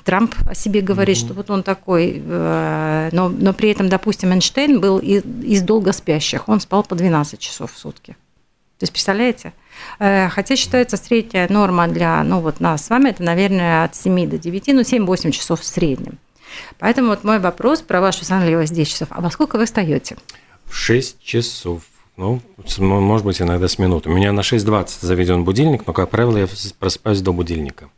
Трамп 0.04 0.36
о 0.50 0.54
себе 0.54 0.82
говорит, 0.82 1.16
mm 1.16 1.20
что 1.26 1.34
вот 1.34 1.50
он 1.50 1.64
такой, 1.64 2.22
э, 2.26 3.10
но, 3.14 3.30
но 3.30 3.54
при 3.54 3.70
этом, 3.70 3.88
допустим, 3.88 4.34
Эйнштейн 4.34 4.82
был 4.82 5.00
из, 5.00 5.24
из 5.24 5.62
долго 5.62 5.94
спящих, 5.94 6.50
он 6.50 6.60
спал 6.60 6.84
по 6.84 6.96
12 6.96 7.40
часов 7.40 7.72
в 7.72 7.78
сутки. 7.78 8.18
То 8.80 8.84
есть, 8.84 8.92
представляете? 8.92 9.54
Э, 10.00 10.28
хотя 10.28 10.58
считается 10.58 10.98
средняя 10.98 11.48
норма 11.50 11.88
для 11.88 12.22
ну, 12.24 12.42
вот 12.42 12.60
нас 12.60 12.86
с 12.86 12.90
вами, 12.90 13.12
это, 13.12 13.24
наверное, 13.24 13.86
от 13.86 13.96
7 13.96 14.30
до 14.30 14.38
9, 14.38 14.68
ну, 14.68 14.82
7-8 14.82 15.32
часов 15.32 15.62
в 15.62 15.64
среднем. 15.64 16.18
Поэтому 16.80 17.10
вот 17.10 17.24
мой 17.24 17.40
вопрос 17.40 17.82
про 17.82 18.02
вашу 18.02 18.26
сонливость 18.26 18.74
10 18.74 18.92
часов. 18.92 19.08
А 19.12 19.22
во 19.22 19.32
сколько 19.32 19.58
вы 19.58 19.66
встаете? 19.66 20.18
В 20.66 20.76
6 20.76 21.22
часов. 21.24 21.84
Ну, 22.16 22.42
может 22.80 23.26
быть, 23.26 23.42
иногда 23.42 23.68
с 23.68 23.80
минут. 23.80 24.06
У 24.06 24.12
меня 24.12 24.32
на 24.32 24.42
6.20 24.42 24.88
заведен 25.02 25.44
будильник, 25.44 25.88
но, 25.88 25.94
как 25.94 26.10
правило, 26.10 26.38
я 26.38 26.48
просыпаюсь 26.80 27.22
до 27.22 27.34
будильника. 27.34 27.90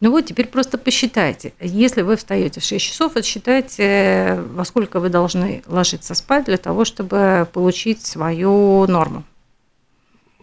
Ну 0.00 0.10
вот 0.10 0.26
теперь 0.26 0.48
просто 0.48 0.78
посчитайте. 0.78 1.52
Если 1.60 2.02
вы 2.02 2.16
встаете 2.16 2.60
в 2.60 2.64
6 2.64 2.84
часов, 2.84 3.16
отсчитайте, 3.16 4.40
во 4.52 4.64
сколько 4.64 4.98
вы 4.98 5.10
должны 5.10 5.62
ложиться 5.66 6.14
спать 6.14 6.46
для 6.46 6.56
того, 6.56 6.84
чтобы 6.84 7.46
получить 7.52 8.04
свою 8.04 8.84
норму. 8.88 9.22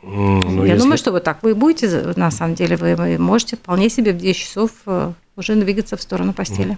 Ну, 0.01 0.63
Я 0.63 0.73
если... 0.73 0.83
думаю, 0.83 0.97
что 0.97 1.11
вот 1.11 1.25
так 1.25 1.43
вы 1.43 1.55
будете, 1.55 2.13
на 2.15 2.31
самом 2.31 2.55
деле, 2.55 2.77
вы 2.77 3.17
можете 3.17 3.57
вполне 3.57 3.89
себе 3.89 4.13
в 4.13 4.17
10 4.17 4.39
часов 4.39 4.71
э, 4.85 5.11
уже 5.35 5.55
двигаться 5.55 5.97
в 5.97 6.01
сторону 6.01 6.31
постели. 6.31 6.77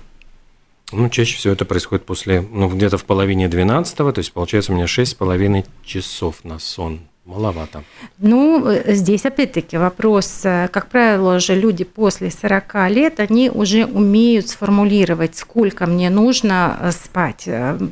Ну, 0.92 1.10
чаще 1.10 1.38
всего 1.38 1.54
это 1.54 1.66
происходит 1.66 2.06
после, 2.06 2.42
ну, 2.42 2.70
где-то 2.70 2.98
в 2.98 3.06
половине 3.06 3.48
12 3.48 3.96
то 3.98 4.14
есть 4.18 4.34
получается 4.34 4.72
у 4.72 4.76
меня 4.76 4.88
шесть 4.88 5.12
с 5.12 5.16
половиной 5.16 5.66
часов 5.84 6.44
на 6.44 6.60
сон. 6.60 7.02
Маловато. 7.24 7.84
Ну, 8.18 8.68
э, 8.68 8.96
здесь 8.96 9.26
опять-таки 9.26 9.78
вопрос, 9.78 10.42
э, 10.44 10.68
как 10.72 10.90
правило, 10.90 11.40
же 11.40 11.54
люди 11.54 11.84
после 11.84 12.32
40 12.32 12.90
лет, 12.90 13.20
они 13.20 13.52
уже 13.52 13.86
умеют 13.86 14.50
сформулировать, 14.50 15.38
сколько 15.38 15.86
мне 15.86 16.10
нужно 16.10 16.80
э, 16.82 16.92
спать. 16.92 17.48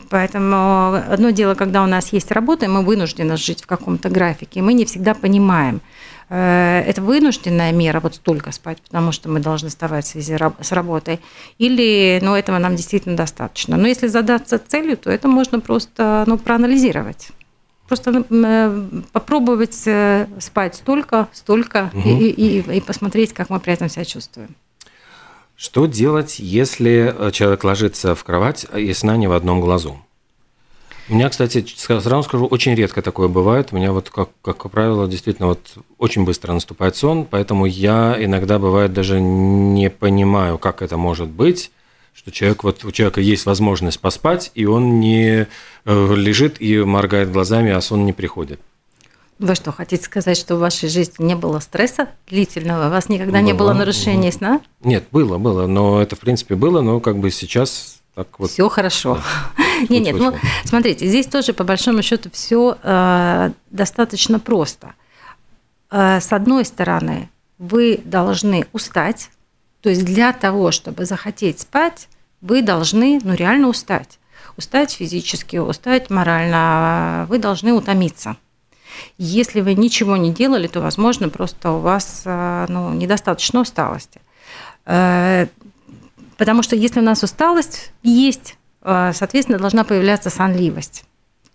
Поэтому 0.09 0.95
одно 0.95 1.29
дело, 1.29 1.53
когда 1.53 1.83
у 1.83 1.85
нас 1.85 2.11
есть 2.11 2.31
работа, 2.31 2.65
и 2.65 2.69
мы 2.69 2.81
вынуждены 2.83 3.37
жить 3.37 3.61
в 3.61 3.67
каком-то 3.67 4.09
графике, 4.09 4.59
и 4.59 4.63
мы 4.63 4.73
не 4.73 4.85
всегда 4.85 5.13
понимаем, 5.13 5.81
это 6.29 7.01
вынужденная 7.01 7.71
мера, 7.71 7.99
вот 7.99 8.15
столько 8.15 8.51
спать, 8.51 8.81
потому 8.81 9.11
что 9.11 9.29
мы 9.29 9.39
должны 9.39 9.69
вставать 9.69 10.05
в 10.05 10.09
связи 10.09 10.37
с 10.61 10.71
работой, 10.71 11.19
или 11.57 12.19
ну, 12.21 12.35
этого 12.35 12.59
нам 12.59 12.75
действительно 12.75 13.17
достаточно. 13.17 13.77
Но 13.77 13.87
если 13.87 14.07
задаться 14.07 14.59
целью, 14.59 14.97
то 14.97 15.09
это 15.09 15.27
можно 15.27 15.59
просто 15.59 16.23
ну, 16.27 16.37
проанализировать. 16.37 17.29
Просто 17.87 18.23
э, 18.29 18.87
попробовать 19.11 19.81
э, 19.87 20.27
спать 20.39 20.75
столько, 20.75 21.27
столько 21.33 21.89
угу. 21.91 22.07
и, 22.07 22.29
и, 22.29 22.77
и 22.77 22.81
посмотреть, 22.81 23.33
как 23.33 23.49
мы 23.49 23.59
при 23.59 23.73
этом 23.73 23.89
себя 23.89 24.05
чувствуем. 24.05 24.55
Что 25.55 25.87
делать, 25.87 26.39
если 26.39 27.31
человек 27.31 27.63
ложится 27.63 28.13
в 28.13 28.23
кровать 28.23 28.67
и 28.75 28.93
сна 28.93 29.17
не 29.17 29.27
в 29.27 29.33
одном 29.33 29.59
глазу? 29.59 29.99
У 31.09 31.15
меня, 31.15 31.29
кстати, 31.29 31.65
сразу 31.75 32.23
скажу, 32.23 32.45
очень 32.45 32.75
редко 32.75 33.01
такое 33.01 33.27
бывает. 33.27 33.69
У 33.71 33.75
меня 33.75 33.91
вот, 33.91 34.11
как, 34.11 34.29
как 34.43 34.69
правило, 34.69 35.07
действительно 35.07 35.47
вот 35.47 35.59
очень 35.97 36.23
быстро 36.23 36.53
наступает 36.53 36.95
сон, 36.95 37.25
поэтому 37.25 37.65
я 37.65 38.15
иногда, 38.19 38.59
бывает, 38.59 38.93
даже 38.93 39.19
не 39.19 39.89
понимаю, 39.89 40.59
как 40.59 40.83
это 40.83 40.97
может 40.97 41.27
быть, 41.29 41.71
что 42.13 42.31
человек, 42.31 42.63
вот 42.63 42.85
у 42.85 42.91
человека 42.91 43.21
есть 43.21 43.47
возможность 43.47 43.99
поспать, 43.99 44.51
и 44.53 44.65
он 44.65 44.99
не 44.99 45.47
э, 45.85 46.15
лежит 46.15 46.61
и 46.61 46.77
моргает 46.83 47.31
глазами, 47.31 47.71
а 47.71 47.81
сон 47.81 48.05
не 48.05 48.13
приходит. 48.13 48.59
Вы 49.39 49.55
что, 49.55 49.71
хотите 49.71 50.03
сказать, 50.03 50.37
что 50.37 50.57
в 50.57 50.59
вашей 50.59 50.89
жизни 50.89 51.23
не 51.23 51.35
было 51.35 51.59
стресса 51.59 52.09
длительного? 52.27 52.87
У 52.87 52.91
вас 52.91 53.09
никогда 53.09 53.39
было. 53.39 53.47
не 53.47 53.53
было 53.53 53.73
нарушения 53.73 54.31
сна? 54.31 54.61
Нет, 54.83 55.05
было, 55.11 55.39
было, 55.39 55.65
но 55.65 56.01
это, 56.01 56.15
в 56.15 56.19
принципе, 56.19 56.55
было, 56.55 56.81
но 56.81 56.99
как 56.99 57.17
бы 57.17 57.31
сейчас 57.31 57.99
так 58.13 58.37
вот. 58.37 58.51
Все 58.51 58.67
хорошо. 58.67 59.17
Да. 59.57 59.63
Нет, 59.89 60.03
нет, 60.03 60.15
ну 60.15 60.33
смотрите, 60.65 61.07
здесь 61.07 61.27
тоже 61.27 61.53
по 61.53 61.63
большому 61.63 62.01
счету 62.01 62.29
все 62.31 62.77
э, 62.81 63.51
достаточно 63.69 64.39
просто. 64.39 64.93
Э, 65.91 66.19
с 66.19 66.31
одной 66.31 66.65
стороны, 66.65 67.29
вы 67.57 68.01
должны 68.03 68.67
устать, 68.73 69.29
то 69.81 69.89
есть 69.89 70.05
для 70.05 70.33
того, 70.33 70.71
чтобы 70.71 71.05
захотеть 71.05 71.61
спать, 71.61 72.07
вы 72.41 72.61
должны, 72.61 73.19
ну 73.23 73.33
реально 73.33 73.67
устать, 73.67 74.19
устать 74.57 74.91
физически, 74.91 75.57
устать 75.57 76.09
морально, 76.09 77.25
вы 77.29 77.37
должны 77.37 77.73
утомиться. 77.73 78.37
Если 79.17 79.61
вы 79.61 79.75
ничего 79.75 80.17
не 80.17 80.33
делали, 80.33 80.67
то, 80.67 80.81
возможно, 80.81 81.29
просто 81.29 81.71
у 81.71 81.79
вас 81.79 82.23
э, 82.25 82.65
ну, 82.67 82.93
недостаточно 82.93 83.61
усталости. 83.61 84.19
Потому 86.39 86.63
что 86.63 86.77
если 86.77 87.01
у 87.01 87.03
нас 87.03 87.21
усталость 87.21 87.91
есть, 88.01 88.55
соответственно, 88.81 89.59
должна 89.59 89.83
появляться 89.83 90.29
сонливость 90.29 91.03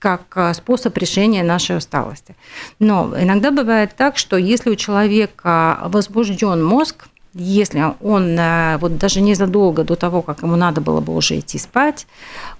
как 0.05 0.33
э, 0.35 0.53
способ 0.53 0.99
решения 0.99 1.43
нашей 1.43 1.79
усталости. 1.79 2.37
Но 2.79 3.15
иногда 3.19 3.51
бывает 3.51 3.93
так, 3.97 4.19
что 4.19 4.37
если 4.37 4.69
у 4.69 4.77
человека 4.77 5.79
возбужден 5.85 6.63
мозг, 6.63 7.07
если 7.33 7.83
он 8.03 8.39
вот 8.81 8.99
даже 8.99 9.23
незадолго 9.23 9.83
до 9.83 9.97
того, 9.97 10.21
как 10.21 10.43
ему 10.43 10.57
надо 10.57 10.83
было 10.83 11.01
бы 11.01 11.17
уже 11.17 11.39
идти 11.39 11.59
спать, 11.59 12.07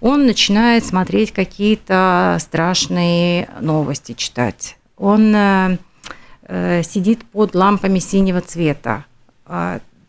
он 0.01 0.27
начинает 0.27 0.87
смотреть 0.87 1.33
какие-то 1.33 2.39
страшные 2.41 3.51
новости, 3.61 4.15
читать. 4.15 4.77
Он 4.97 5.79
сидит 6.49 7.25
под 7.27 7.55
лампами 7.55 8.01
синего 8.01 8.41
цвета. 8.41 9.05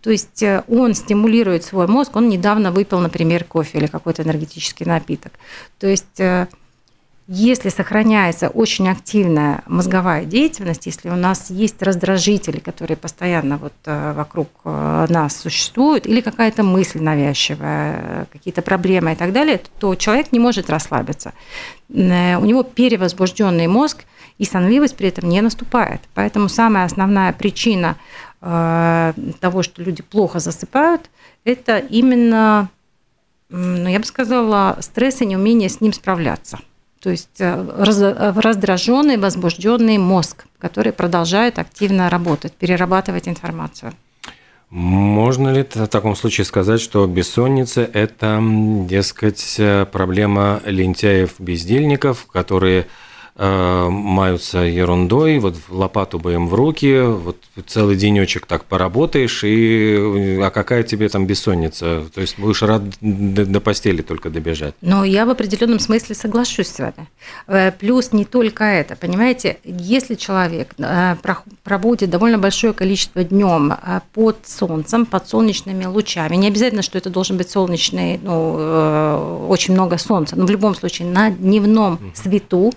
То 0.06 0.12
есть 0.12 0.44
он 0.70 0.94
стимулирует 0.94 1.64
свой 1.64 1.88
мозг, 1.88 2.16
он 2.16 2.30
недавно 2.30 2.72
выпил, 2.72 3.00
например, 3.00 3.44
кофе 3.44 3.80
или 3.80 3.88
какой-то 3.88 4.22
энергетический 4.22 4.86
напиток. 4.86 5.34
То 5.80 5.88
есть 5.88 6.22
если 7.28 7.70
сохраняется 7.70 8.50
очень 8.50 8.88
активная 8.88 9.64
мозговая 9.66 10.26
деятельность, 10.26 10.86
если 10.86 11.10
у 11.10 11.16
нас 11.16 11.50
есть 11.50 11.82
раздражители, 11.82 12.60
которые 12.60 12.98
постоянно 12.98 13.58
вот 13.58 13.74
э, 13.86 14.14
вокруг 14.14 14.48
э, 14.64 15.08
нас 15.10 15.36
существуют, 15.36 16.06
или 16.06 16.22
какая-то 16.22 16.62
мысль 16.62 17.02
навязчивая, 17.02 18.28
какие-то 18.32 18.62
проблемы 18.62 19.14
и 19.14 19.16
так 19.16 19.34
далее, 19.34 19.60
то 19.80 19.96
человек 19.96 20.32
не 20.32 20.40
может 20.40 20.70
расслабиться. 20.70 21.34
Э, 21.90 22.38
у 22.38 22.46
него 22.46 22.62
перевозбужденный 22.62 23.66
мозг, 23.66 24.04
и 24.38 24.46
сонливость 24.46 24.96
при 24.96 25.08
этом 25.08 25.28
не 25.28 25.42
наступает. 25.42 26.02
Поэтому 26.14 26.48
самая 26.48 26.86
основная 26.86 27.34
причина 27.34 27.96
того, 28.46 29.64
что 29.64 29.82
люди 29.82 30.04
плохо 30.04 30.40
засыпают, 30.40 31.10
это 31.46 31.80
именно, 31.80 32.70
ну, 33.50 33.88
я 33.88 34.00
бы 34.00 34.06
сказала, 34.06 34.78
стресс 34.82 35.22
и 35.22 35.26
неумение 35.26 35.68
с 35.68 35.82
ним 35.82 35.94
справляться. 35.94 36.60
То 37.02 37.10
есть 37.10 37.40
э, 37.40 37.56
э, 37.56 38.34
раздраженный, 38.36 39.18
возбужденный 39.18 39.98
мозг, 39.98 40.46
который 40.60 40.92
продолжает 40.92 41.60
активно 41.60 42.10
работать, 42.10 42.54
перерабатывать 42.54 43.28
информацию. 43.28 43.94
Можно 44.70 45.50
ли 45.50 45.64
в 45.64 45.88
таком 45.88 46.16
случае 46.16 46.46
сказать, 46.46 46.82
что 46.82 47.06
бессонница– 47.08 47.82
это, 47.94 48.40
дескать, 48.42 49.56
э, 49.60 49.86
проблема 49.86 50.62
лентяев-бездельников, 50.66 52.26
которые 52.26 52.82
Э, 52.82 53.05
маются 53.38 54.60
ерундой, 54.60 55.40
вот 55.40 55.56
лопату 55.70 56.20
бы 56.20 56.34
им 56.34 56.48
в 56.48 56.54
руки, 56.54 57.02
вот 57.02 57.38
целый 57.68 57.98
денечек 57.98 58.46
так 58.46 58.64
поработаешь, 58.64 59.44
и 59.44 60.40
а 60.42 60.50
какая 60.50 60.84
тебе 60.84 61.10
там 61.10 61.26
бессонница? 61.26 62.06
То 62.14 62.22
есть 62.22 62.40
будешь 62.40 62.62
рад 62.62 62.84
до, 63.02 63.46
до 63.46 63.60
постели 63.60 64.02
только 64.02 64.30
добежать. 64.30 64.74
Но 64.80 65.04
я 65.04 65.26
в 65.26 65.30
определенном 65.30 65.80
смысле 65.80 66.16
соглашусь 66.16 66.68
с 66.68 66.80
вами. 66.80 67.10
Э, 67.48 67.72
плюс 67.74 68.14
не 68.14 68.24
только 68.24 68.64
это, 68.64 68.96
понимаете, 68.96 69.58
если 69.66 70.16
человек 70.16 70.74
э, 70.78 71.16
проводит 71.64 72.10
довольно 72.10 72.38
большое 72.38 72.72
количество 72.72 73.24
днем 73.24 73.74
под 74.14 74.38
солнцем, 74.48 75.06
под 75.06 75.28
солнечными 75.28 75.84
лучами, 75.84 76.38
не 76.38 76.48
обязательно, 76.48 76.84
что 76.84 76.98
это 76.98 77.10
должен 77.10 77.36
быть 77.36 77.50
солнечный, 77.50 78.18
ну, 78.24 79.48
очень 79.50 79.74
много 79.74 79.98
солнца, 79.98 80.38
но 80.38 80.46
в 80.46 80.50
любом 80.50 80.74
случае 80.74 81.10
на 81.10 81.30
дневном 81.32 82.00
свету, 82.14 82.72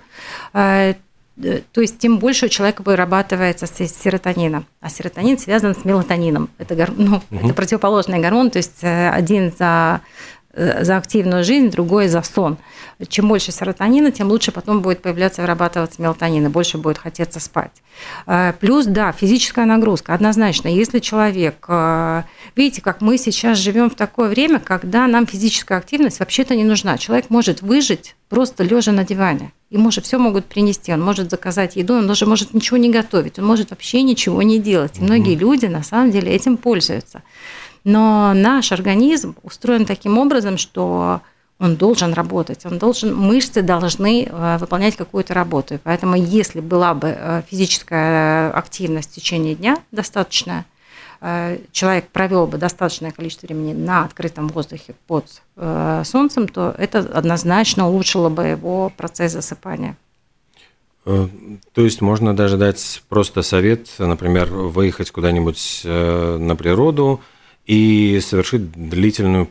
Э, 0.47 0.47
то 0.52 1.80
есть 1.80 1.98
тем 1.98 2.18
больше 2.18 2.46
у 2.46 2.48
человека 2.48 2.82
вырабатывается 2.82 3.66
серотонина. 3.66 4.64
А 4.80 4.90
серотонин 4.90 5.38
связан 5.38 5.74
с 5.74 5.84
мелатонином. 5.84 6.50
Это, 6.58 6.74
гор... 6.74 6.90
ну, 6.96 7.16
угу. 7.30 7.44
это 7.44 7.54
противоположный 7.54 8.18
гормон, 8.18 8.50
то 8.50 8.58
есть 8.58 8.82
э, 8.82 9.10
один 9.10 9.52
за 9.56 10.00
Э, 10.00 10.37
за 10.58 10.96
активную 10.96 11.44
жизнь, 11.44 11.70
другой 11.70 12.08
за 12.08 12.22
сон. 12.22 12.58
Чем 13.06 13.28
больше 13.28 13.52
серотонина, 13.52 14.10
тем 14.10 14.28
лучше 14.28 14.50
потом 14.50 14.80
будет 14.80 15.02
появляться, 15.02 15.42
вырабатываться 15.42 16.02
мелатонин, 16.02 16.46
и 16.46 16.48
больше 16.48 16.78
будет 16.78 16.98
хотеться 16.98 17.38
спать. 17.38 17.70
Э, 18.26 18.52
плюс, 18.58 18.86
да, 18.86 19.12
физическая 19.12 19.66
нагрузка. 19.66 20.14
Однозначно, 20.14 20.68
если 20.68 20.98
человек... 20.98 21.64
Э, 21.68 22.24
видите, 22.56 22.82
как 22.82 23.00
мы 23.00 23.18
сейчас 23.18 23.58
живем 23.58 23.88
в 23.88 23.94
такое 23.94 24.28
время, 24.28 24.58
когда 24.58 25.06
нам 25.06 25.26
физическая 25.26 25.78
активность 25.78 26.18
вообще-то 26.18 26.56
не 26.56 26.64
нужна. 26.64 26.98
Человек 26.98 27.30
может 27.30 27.62
выжить 27.62 28.16
просто 28.28 28.64
лежа 28.64 28.90
на 28.90 29.04
диване. 29.04 29.52
Ему 29.70 29.90
же 29.90 30.00
все 30.00 30.18
могут 30.18 30.46
принести. 30.46 30.92
Он 30.92 31.02
может 31.02 31.30
заказать 31.30 31.76
еду, 31.76 31.94
он 31.94 32.06
даже 32.06 32.26
может 32.26 32.54
ничего 32.54 32.78
не 32.78 32.90
готовить, 32.90 33.38
он 33.38 33.46
может 33.46 33.70
вообще 33.70 34.02
ничего 34.02 34.42
не 34.42 34.58
делать. 34.58 34.98
И 34.98 35.02
многие 35.02 35.34
люди 35.34 35.66
на 35.66 35.82
самом 35.82 36.10
деле 36.10 36.32
этим 36.32 36.56
пользуются. 36.56 37.22
Но 37.88 38.34
наш 38.34 38.70
организм 38.70 39.34
устроен 39.42 39.86
таким 39.86 40.18
образом, 40.18 40.58
что 40.58 41.22
он 41.58 41.76
должен 41.76 42.12
работать, 42.12 42.66
он 42.66 42.76
должен, 42.76 43.16
мышцы 43.16 43.62
должны 43.62 44.24
э, 44.24 44.58
выполнять 44.58 44.94
какую-то 44.94 45.32
работу. 45.32 45.76
И 45.76 45.78
поэтому, 45.78 46.14
если 46.14 46.60
была 46.60 46.92
бы 46.92 47.08
э, 47.08 47.42
физическая 47.48 48.50
активность 48.50 49.12
в 49.12 49.14
течение 49.14 49.54
дня 49.54 49.78
достаточная, 49.90 50.66
э, 51.22 51.60
человек 51.72 52.08
провел 52.08 52.46
бы 52.46 52.58
достаточное 52.58 53.10
количество 53.10 53.46
времени 53.46 53.72
на 53.72 54.04
открытом 54.04 54.48
воздухе 54.48 54.94
под 55.06 55.24
солнцем, 56.04 56.46
то 56.46 56.74
это 56.76 56.98
однозначно 56.98 57.88
улучшило 57.88 58.28
бы 58.28 58.42
его 58.48 58.92
процесс 58.94 59.32
засыпания. 59.32 59.96
То 61.04 61.30
есть 61.74 62.02
можно 62.02 62.36
даже 62.36 62.58
дать 62.58 63.02
просто 63.08 63.40
совет, 63.40 63.88
например, 63.98 64.52
выехать 64.52 65.10
куда-нибудь 65.10 65.80
на 65.84 66.54
природу, 66.54 67.22
и 67.68 68.18
совершить 68.20 68.72
длительную 68.72 69.48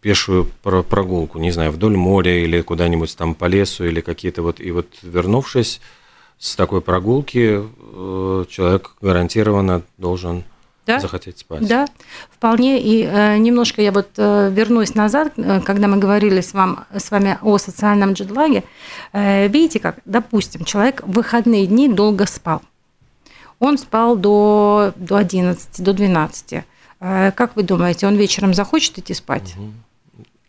пешую 0.00 0.48
прогулку, 0.62 1.38
не 1.40 1.50
знаю, 1.50 1.72
вдоль 1.72 1.96
моря 1.96 2.44
или 2.44 2.60
куда-нибудь 2.60 3.14
там 3.16 3.34
по 3.34 3.46
лесу 3.46 3.84
или 3.84 4.00
какие-то 4.00 4.42
вот, 4.42 4.60
и 4.60 4.70
вот 4.70 4.86
вернувшись 5.02 5.80
с 6.38 6.54
такой 6.54 6.80
прогулки, 6.80 7.60
э, 7.60 8.44
человек 8.48 8.92
гарантированно 9.00 9.82
должен 9.98 10.44
да? 10.86 11.00
захотеть 11.00 11.38
спать. 11.38 11.66
Да, 11.66 11.86
вполне. 12.30 12.80
И 12.80 13.02
э, 13.02 13.38
немножко 13.38 13.82
я 13.82 13.90
вот 13.90 14.10
э, 14.16 14.50
вернусь 14.52 14.94
назад, 14.94 15.32
э, 15.36 15.60
когда 15.62 15.88
мы 15.88 15.96
говорили 15.96 16.42
с, 16.42 16.54
вам, 16.54 16.84
с 16.96 17.10
вами 17.10 17.38
о 17.42 17.58
социальном 17.58 18.12
джедлаге. 18.12 18.62
Э, 19.12 19.48
видите, 19.48 19.80
как, 19.80 19.96
допустим, 20.04 20.64
человек 20.64 21.02
в 21.04 21.10
выходные 21.10 21.66
дни 21.66 21.88
долго 21.88 22.26
спал. 22.26 22.62
Он 23.58 23.76
спал 23.76 24.14
до, 24.14 24.92
до 24.96 25.16
11, 25.16 25.82
до 25.82 25.92
12 25.92 26.52
Э, 26.52 26.62
как 26.98 27.56
вы 27.56 27.62
думаете, 27.62 28.06
он 28.06 28.16
вечером 28.16 28.54
захочет 28.54 28.98
идти 28.98 29.14
спать? 29.14 29.54
Угу. 29.56 29.72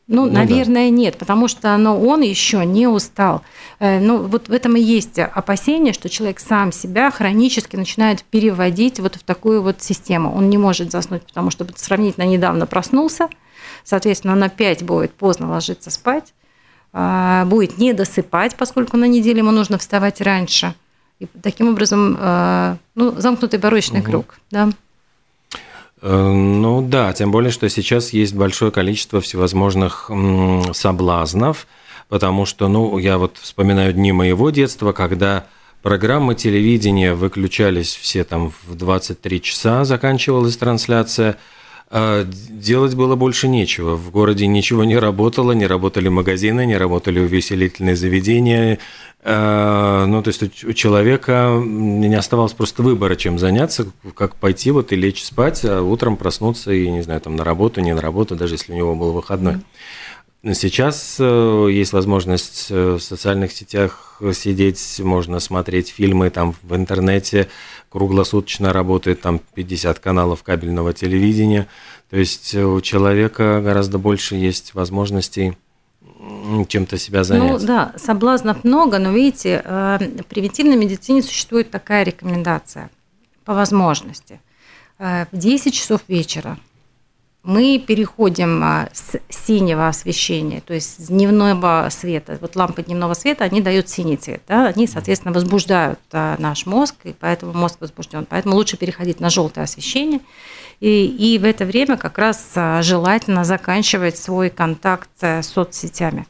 Ну, 0.07 0.25
ну, 0.25 0.31
наверное, 0.31 0.89
да. 0.89 0.95
нет, 0.95 1.17
потому 1.17 1.49
что 1.49 1.75
ну, 1.75 2.01
он 2.07 2.21
еще 2.21 2.65
не 2.65 2.87
устал. 2.87 3.41
Э, 3.79 3.99
ну, 3.99 4.19
вот 4.19 4.47
в 4.47 4.53
этом 4.53 4.77
и 4.77 4.81
есть 4.81 5.19
опасение, 5.19 5.91
что 5.91 6.07
человек 6.07 6.39
сам 6.39 6.71
себя 6.71 7.11
хронически 7.11 7.75
начинает 7.75 8.23
переводить 8.23 9.01
вот 9.01 9.15
в 9.15 9.23
такую 9.23 9.61
вот 9.61 9.83
систему. 9.83 10.33
Он 10.33 10.49
не 10.49 10.57
может 10.57 10.91
заснуть, 10.91 11.23
потому 11.23 11.51
что 11.51 11.67
сравнительно 11.75 12.23
недавно 12.23 12.65
проснулся, 12.67 13.27
соответственно, 13.83 14.33
он 14.33 14.43
опять 14.43 14.81
будет 14.81 15.13
поздно 15.13 15.49
ложиться 15.49 15.91
спать, 15.91 16.33
а, 16.93 17.43
будет 17.43 17.77
не 17.77 17.91
досыпать, 17.91 18.55
поскольку 18.55 18.95
на 18.95 19.05
неделе 19.05 19.39
ему 19.39 19.51
нужно 19.51 19.77
вставать 19.77 20.21
раньше. 20.21 20.73
И 21.19 21.27
таким 21.41 21.67
образом, 21.67 22.15
э, 22.17 22.77
ну, 22.95 23.13
замкнутый 23.17 23.59
барочный 23.59 23.99
угу. 23.99 24.09
круг, 24.09 24.39
да. 24.51 24.69
Э, 26.01 26.31
ну 26.31 26.81
да, 26.81 27.13
тем 27.13 27.31
более, 27.31 27.51
что 27.51 27.69
сейчас 27.69 28.11
есть 28.11 28.33
большое 28.33 28.71
количество 28.71 29.21
всевозможных 29.21 30.11
соблазнов, 30.73 31.67
потому 32.09 32.45
что, 32.45 32.67
ну, 32.67 32.97
я 32.97 33.17
вот 33.17 33.37
вспоминаю 33.37 33.93
дни 33.93 34.11
моего 34.11 34.49
детства, 34.49 34.91
когда 34.91 35.47
программы 35.81 36.35
телевидения 36.35 37.13
выключались 37.13 37.95
все 37.95 38.23
там 38.23 38.53
в 38.65 38.75
23 38.75 39.41
часа, 39.41 39.85
заканчивалась 39.85 40.57
трансляция, 40.57 41.37
делать 41.89 42.95
было 42.95 43.15
больше 43.15 43.47
нечего. 43.47 43.95
В 43.95 44.11
городе 44.11 44.45
ничего 44.47 44.83
не 44.83 44.97
работало, 44.97 45.53
не 45.53 45.67
работали 45.67 46.09
магазины, 46.09 46.65
не 46.65 46.77
работали 46.77 47.19
увеселительные 47.19 47.95
заведения, 47.95 48.79
Э, 49.29 50.05
ну, 50.07 50.23
то 50.23 50.29
есть 50.29 50.63
у 50.63 50.71
человека 50.71 51.61
не 51.61 52.15
оставалось 52.15 52.53
просто 52.53 52.81
выбора, 52.81 53.17
чем 53.17 53.37
заняться, 53.39 53.87
как 54.15 54.35
пойти 54.35 54.71
вот 54.71 54.93
и 54.93 54.95
лечь 54.95 55.25
спать, 55.25 55.65
а 55.65 55.81
утром 55.81 56.15
проснуться 56.15 56.71
и, 56.71 56.89
не 56.89 57.01
знаю, 57.01 57.19
там 57.19 57.35
на 57.35 57.43
работу, 57.43 57.81
не 57.81 57.93
на 57.93 58.01
работу, 58.01 58.37
даже 58.37 58.53
если 58.53 58.71
у 58.71 58.75
него 58.75 58.95
был 58.95 59.11
выходной. 59.11 59.57
Сейчас 60.53 61.17
э, 61.19 61.67
есть 61.71 61.93
возможность 61.93 62.67
э, 62.69 62.93
в 62.93 62.99
социальных 62.99 63.51
сетях 63.51 64.21
сидеть, 64.33 64.99
можно 65.03 65.39
смотреть 65.39 65.89
фильмы 65.89 66.29
там 66.29 66.55
в 66.63 66.75
интернете, 66.75 67.47
круглосуточно 67.89 68.73
работает 68.73 69.21
там 69.21 69.39
50 69.53 69.99
каналов 69.99 70.43
кабельного 70.43 70.93
телевидения. 70.93 71.67
То 72.09 72.17
есть 72.17 72.55
у 72.55 72.81
человека 72.81 73.61
гораздо 73.61 73.97
больше 73.99 74.35
есть 74.35 74.73
возможностей 74.73 75.55
чем-то 76.67 76.97
себя 76.97 77.23
занять. 77.23 77.61
Ну 77.61 77.67
да, 77.67 77.93
соблазнов 77.97 78.63
много, 78.63 78.99
но 78.99 79.11
видите, 79.11 79.61
э, 79.63 79.97
в 80.21 80.25
превентивной 80.25 80.75
медицине 80.75 81.21
существует 81.21 81.69
такая 81.69 82.03
рекомендация 82.03 82.89
по 83.45 83.53
возможности. 83.53 84.39
Э, 84.99 85.25
в 85.31 85.37
10 85.37 85.73
часов 85.73 86.01
вечера 86.07 86.57
мы 87.47 87.79
переходим 87.79 88.61
а, 88.61 88.89
с 88.91 89.19
синего 89.29 89.87
освещения, 89.87 90.59
то 90.59 90.73
есть 90.73 91.05
с 91.05 91.07
дневного 91.07 91.87
света. 91.89 92.37
Вот 92.41 92.57
лампы 92.57 92.83
дневного 92.83 93.13
света, 93.13 93.45
они 93.45 93.61
дают 93.61 93.87
синий 93.87 94.17
цвет, 94.17 94.41
да? 94.49 94.67
они, 94.67 94.85
соответственно, 94.85 95.33
возбуждают 95.33 95.99
а, 96.11 96.35
наш 96.39 96.65
мозг, 96.65 96.95
и 97.05 97.13
поэтому 97.13 97.53
мозг 97.53 97.77
возбужден. 97.79 98.27
Поэтому 98.29 98.55
лучше 98.55 98.75
переходить 98.75 99.21
на 99.21 99.29
желтое 99.29 99.63
освещение. 99.63 100.19
И, 100.81 101.05
и 101.05 101.39
в 101.39 101.45
это 101.45 101.63
время 101.63 101.95
как 101.95 102.17
раз 102.17 102.51
а, 102.55 102.81
желательно 102.81 103.45
заканчивать 103.45 104.17
свой 104.17 104.49
контакт 104.49 105.09
с 105.17 105.43
соцсетями. 105.43 106.27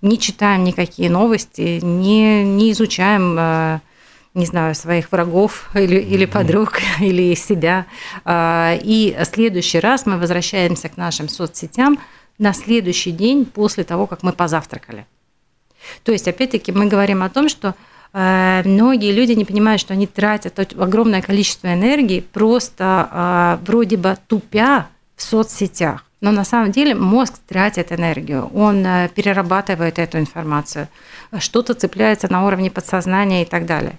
Не 0.00 0.16
читаем 0.16 0.62
никакие 0.62 1.10
новости, 1.10 1.80
не, 1.82 2.44
не 2.44 2.70
изучаем 2.70 3.80
не 4.36 4.46
знаю, 4.46 4.74
своих 4.74 5.10
врагов 5.10 5.70
или, 5.74 5.96
или 5.96 6.26
подруг, 6.26 6.80
или 7.00 7.34
себя. 7.34 7.86
А, 8.24 8.78
и 8.80 9.16
следующий 9.24 9.80
раз 9.80 10.06
мы 10.06 10.18
возвращаемся 10.18 10.88
к 10.88 10.96
нашим 10.96 11.28
соцсетям 11.28 11.98
на 12.38 12.52
следующий 12.52 13.12
день 13.12 13.46
после 13.46 13.82
того, 13.82 14.06
как 14.06 14.22
мы 14.22 14.32
позавтракали. 14.32 15.06
То 16.04 16.12
есть, 16.12 16.28
опять-таки, 16.28 16.70
мы 16.72 16.86
говорим 16.86 17.22
о 17.22 17.30
том, 17.30 17.48
что 17.48 17.74
а, 18.12 18.62
многие 18.64 19.12
люди 19.12 19.32
не 19.32 19.44
понимают, 19.44 19.80
что 19.80 19.94
они 19.94 20.06
тратят 20.06 20.58
огромное 20.58 21.22
количество 21.22 21.72
энергии 21.72 22.20
просто 22.20 23.08
а, 23.10 23.60
вроде 23.66 23.96
бы 23.96 24.16
тупя 24.26 24.88
в 25.16 25.22
соцсетях. 25.22 26.05
Но 26.20 26.32
на 26.32 26.44
самом 26.44 26.72
деле 26.72 26.94
мозг 26.94 27.34
тратит 27.46 27.92
энергию, 27.92 28.50
он 28.54 28.84
э, 28.86 29.08
перерабатывает 29.14 29.98
эту 29.98 30.18
информацию, 30.18 30.88
что-то 31.38 31.74
цепляется 31.74 32.32
на 32.32 32.46
уровне 32.46 32.70
подсознания 32.70 33.42
и 33.42 33.46
так 33.46 33.66
далее. 33.66 33.98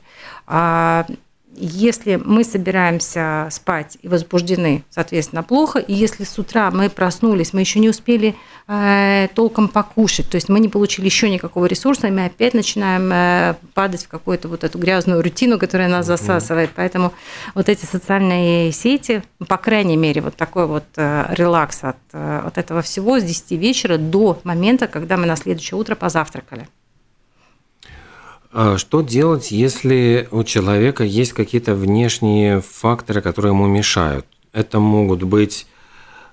Если 1.60 2.22
мы 2.24 2.44
собираемся 2.44 3.48
спать 3.52 3.98
и 4.04 4.08
возбуждены, 4.08 4.84
соответственно, 4.92 5.42
плохо, 5.42 5.80
и 5.80 5.94
если 5.94 6.24
с 6.24 6.38
утра 6.38 6.70
мы 6.70 6.90
проснулись, 6.90 7.52
мы 7.52 7.62
еще 7.62 7.80
не 7.80 7.90
успели 7.90 8.36
э, 8.68 9.28
толком 9.34 9.68
покушать, 9.68 10.30
то 10.30 10.36
есть 10.36 10.50
мы 10.50 10.60
не 10.60 10.70
получили 10.70 11.06
еще 11.06 11.30
никакого 11.30 11.66
ресурса, 11.66 12.08
и 12.08 12.12
мы 12.12 12.26
опять 12.26 12.54
начинаем 12.54 13.10
э, 13.12 13.56
падать 13.74 14.06
в 14.06 14.08
какую-то 14.08 14.50
вот 14.50 14.64
эту 14.64 14.78
грязную 14.78 15.24
рутину, 15.24 15.58
которая 15.58 15.90
нас 15.90 16.06
засасывает. 16.06 16.70
Поэтому 16.76 17.12
вот 17.56 17.70
эти 17.70 17.86
социальные 17.86 18.72
сети, 18.72 19.24
по 19.48 19.58
крайней 19.58 19.98
мере, 19.98 20.22
вот 20.22 20.36
такой 20.36 20.68
вот 20.68 20.86
э, 20.96 21.26
релакс 21.30 21.84
от, 21.84 21.98
э, 22.14 22.42
от 22.46 22.58
этого 22.60 22.84
всего 22.84 23.20
с 23.20 23.24
10 23.24 23.52
вечера 23.52 23.98
до 23.98 24.40
момента, 24.44 24.88
когда 24.88 25.18
мы 25.18 25.26
на 25.26 25.36
следующее 25.36 25.80
утро 25.80 25.96
позавтракали. 25.96 26.68
А 28.60 28.80
что 28.80 29.02
делать, 29.04 29.52
если 29.52 30.28
у 30.32 30.44
человека 30.44 31.04
есть 31.04 31.34
какие-то 31.34 31.76
внешние 31.76 32.62
факторы, 32.62 33.22
которые 33.22 33.52
ему 33.52 33.68
мешают? 33.68 34.26
Это 34.52 34.80
могут 34.80 35.22
быть, 35.22 35.68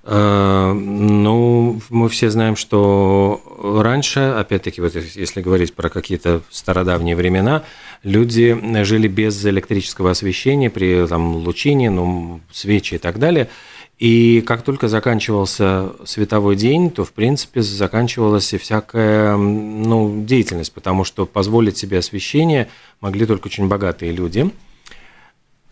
э, 0.05 0.73
ну, 0.73 1.83
мы 1.91 2.09
все 2.09 2.31
знаем, 2.31 2.57
что 2.57 3.43
раньше, 3.79 4.21
опять-таки, 4.21 4.81
вот 4.81 4.95
если 4.95 5.43
говорить 5.43 5.75
про 5.75 5.91
какие-то 5.91 6.41
стародавние 6.49 7.15
времена, 7.15 7.65
люди 8.03 8.59
жили 8.85 9.07
без 9.07 9.45
электрического 9.45 10.13
освещения 10.13 10.71
при 10.71 11.07
там, 11.07 11.37
лучине, 11.37 11.91
ну, 11.91 12.41
свечи 12.51 12.95
и 12.95 12.99
так 12.99 13.19
далее– 13.19 13.51
и 13.99 14.41
как 14.41 14.63
только 14.63 14.89
заканчивался 14.89 15.93
световой 16.05 16.57
день, 16.57 16.91
то, 16.91 17.05
в 17.05 17.13
принципе, 17.13 17.63
заканчивалась 17.63 18.53
и 18.53 18.59
всякая 18.59 19.37
ну, 19.37 20.25
деятельность, 20.25 20.73
потому 20.73 21.05
что 21.05 21.27
позволить 21.27 21.77
себе 21.77 21.99
освещение 21.99 22.69
могли 23.01 23.25
только 23.25 23.47
очень 23.47 23.69
богатые 23.69 24.13
люди. 24.13 24.51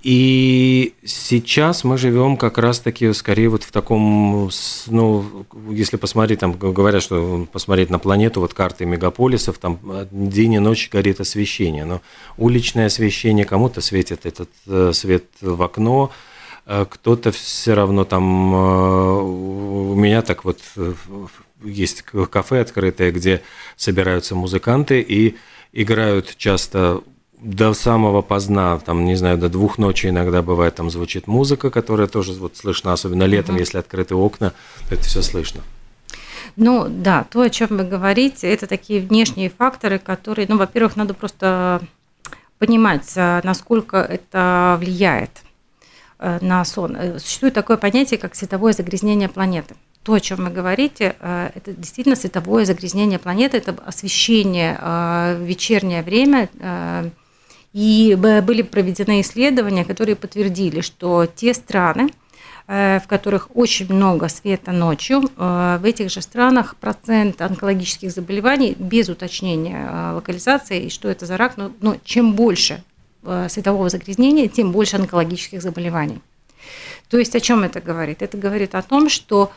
И 0.02 0.94
сейчас 1.04 1.84
мы 1.84 1.96
живем 1.96 2.36
как 2.36 2.58
раз-таки 2.58 3.12
скорее 3.12 3.48
вот 3.48 3.62
в 3.62 3.70
таком, 3.70 4.50
ну, 4.88 5.24
если 5.70 5.96
посмотреть, 5.96 6.40
там 6.40 6.54
говорят, 6.54 7.02
что 7.04 7.46
посмотреть 7.52 7.88
на 7.88 8.00
планету, 8.00 8.40
вот 8.40 8.52
карты 8.52 8.84
мегаполисов, 8.84 9.58
там 9.58 9.78
день 10.10 10.54
и 10.54 10.58
ночь 10.58 10.90
горит 10.90 11.20
освещение, 11.20 11.84
но 11.84 12.00
уличное 12.36 12.86
освещение, 12.86 13.44
кому-то 13.44 13.80
светит 13.80 14.26
этот 14.26 14.50
э, 14.66 14.90
свет 14.92 15.24
в 15.40 15.62
окно, 15.62 16.10
кто-то 16.66 17.32
все 17.32 17.74
равно 17.74 18.04
там... 18.04 18.54
Э, 18.54 19.22
у 19.22 19.94
меня 19.94 20.22
так 20.22 20.44
вот 20.44 20.60
э, 20.76 20.94
есть 21.64 22.02
кафе 22.02 22.60
открытое, 22.60 23.10
где 23.10 23.42
собираются 23.76 24.34
музыканты 24.34 25.00
и 25.00 25.36
играют 25.72 26.36
часто 26.36 27.02
до 27.40 27.74
самого 27.74 28.22
поздна, 28.22 28.78
там, 28.78 29.04
не 29.04 29.16
знаю, 29.16 29.36
до 29.36 29.48
двух 29.48 29.76
ночи 29.76 30.06
иногда 30.06 30.42
бывает, 30.42 30.76
там 30.76 30.90
звучит 30.90 31.26
музыка, 31.26 31.70
которая 31.70 32.06
тоже 32.06 32.34
вот 32.34 32.56
слышна, 32.56 32.92
особенно 32.92 33.24
летом, 33.24 33.56
угу. 33.56 33.60
если 33.60 33.78
открыты 33.78 34.14
окна, 34.14 34.52
это 34.90 35.02
все 35.02 35.22
слышно. 35.22 35.62
Ну 36.54 36.86
да, 36.88 37.24
то, 37.30 37.40
о 37.40 37.50
чем 37.50 37.68
вы 37.70 37.84
говорите, 37.84 38.48
это 38.48 38.68
такие 38.68 39.00
внешние 39.00 39.50
факторы, 39.50 39.98
которые, 39.98 40.46
ну, 40.48 40.56
во-первых, 40.58 40.96
надо 40.96 41.14
просто 41.14 41.80
понимать, 42.58 43.12
насколько 43.16 43.96
это 43.96 44.76
влияет. 44.78 45.42
Э, 46.24 46.38
на 46.40 46.64
сон. 46.64 46.94
Э, 46.96 47.18
существует 47.18 47.52
такое 47.52 47.76
понятие, 47.76 48.16
как 48.16 48.36
световое 48.36 48.72
загрязнение 48.72 49.28
планеты. 49.28 49.74
То, 50.04 50.14
о 50.14 50.20
чем 50.20 50.44
вы 50.44 50.50
говорите, 50.50 51.16
э, 51.18 51.50
это 51.52 51.72
действительно 51.72 52.14
световое 52.14 52.64
загрязнение 52.64 53.18
планеты, 53.18 53.56
это 53.56 53.74
освещение 53.84 54.78
в 54.80 55.40
вечернее 55.40 56.02
время. 56.02 56.48
И 57.72 58.16
были 58.16 58.62
проведены 58.62 59.22
исследования, 59.22 59.84
которые 59.84 60.14
подтвердили, 60.14 60.80
что 60.80 61.26
те 61.26 61.54
страны, 61.54 62.10
в 62.68 63.02
которых 63.08 63.48
очень 63.56 63.92
много 63.92 64.28
света 64.28 64.72
ночью, 64.72 65.22
в 65.36 65.80
этих 65.82 66.10
же 66.10 66.20
странах 66.20 66.76
процент 66.76 67.40
онкологических 67.40 68.10
заболеваний 68.10 68.76
без 68.78 69.08
уточнения 69.08 70.12
локализации 70.12 70.84
и 70.84 70.90
что 70.90 71.08
это 71.08 71.24
за 71.24 71.38
рак, 71.38 71.56
но, 71.56 71.72
но 71.80 71.96
чем 72.04 72.34
больше 72.34 72.84
светового 73.48 73.88
загрязнения, 73.88 74.48
тем 74.48 74.72
больше 74.72 74.96
онкологических 74.96 75.62
заболеваний. 75.62 76.20
То 77.08 77.18
есть 77.18 77.34
о 77.36 77.40
чем 77.40 77.62
это 77.62 77.80
говорит? 77.80 78.22
Это 78.22 78.36
говорит 78.38 78.74
о 78.74 78.82
том, 78.82 79.08
что 79.08 79.52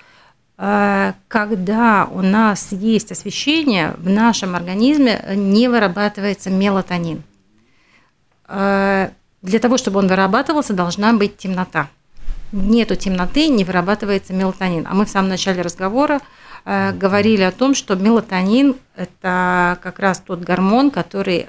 э, 0.58 1.14
когда 1.28 2.08
у 2.12 2.22
нас 2.22 2.72
есть 2.72 3.12
освещение, 3.12 3.94
в 3.98 4.10
нашем 4.10 4.56
организме 4.56 5.24
не 5.36 5.68
вырабатывается 5.68 6.50
мелатонин. 6.50 7.24
Э, 8.48 9.10
для 9.42 9.60
того, 9.60 9.78
чтобы 9.78 10.00
он 10.00 10.08
вырабатывался, 10.08 10.74
должна 10.74 11.14
быть 11.14 11.38
темнота. 11.38 11.88
Нету 12.52 12.96
темноты, 12.96 13.48
не 13.48 13.64
вырабатывается 13.64 14.34
мелатонин. 14.34 14.86
А 14.90 14.94
мы 14.94 15.06
в 15.06 15.10
самом 15.10 15.30
начале 15.30 15.62
разговора 15.62 16.22
говорили 16.66 17.44
о 17.44 17.52
том, 17.52 17.76
что 17.76 17.96
мелатонин– 17.96 18.76
это 18.96 19.78
как 19.84 20.00
раз 20.00 20.20
тот 20.20 20.40
гормон, 20.40 20.90
который 20.90 21.46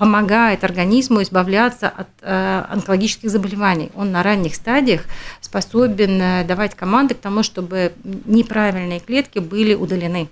помогает 0.00 0.64
организму 0.64 1.20
избавляться 1.20 1.90
от 1.90 2.08
э, 2.22 2.64
онкологических 2.70 3.28
заболеваний. 3.28 3.90
Он 3.94 4.10
на 4.10 4.22
ранних 4.22 4.54
стадиях 4.54 5.02
способен 5.42 6.22
э, 6.22 6.44
давать 6.44 6.74
команды 6.74 7.14
к 7.14 7.18
тому, 7.18 7.42
чтобы 7.42 7.92
неправильные 8.24 9.00
клетки 9.00 9.40
были 9.40 9.74
удалены. 9.74 10.30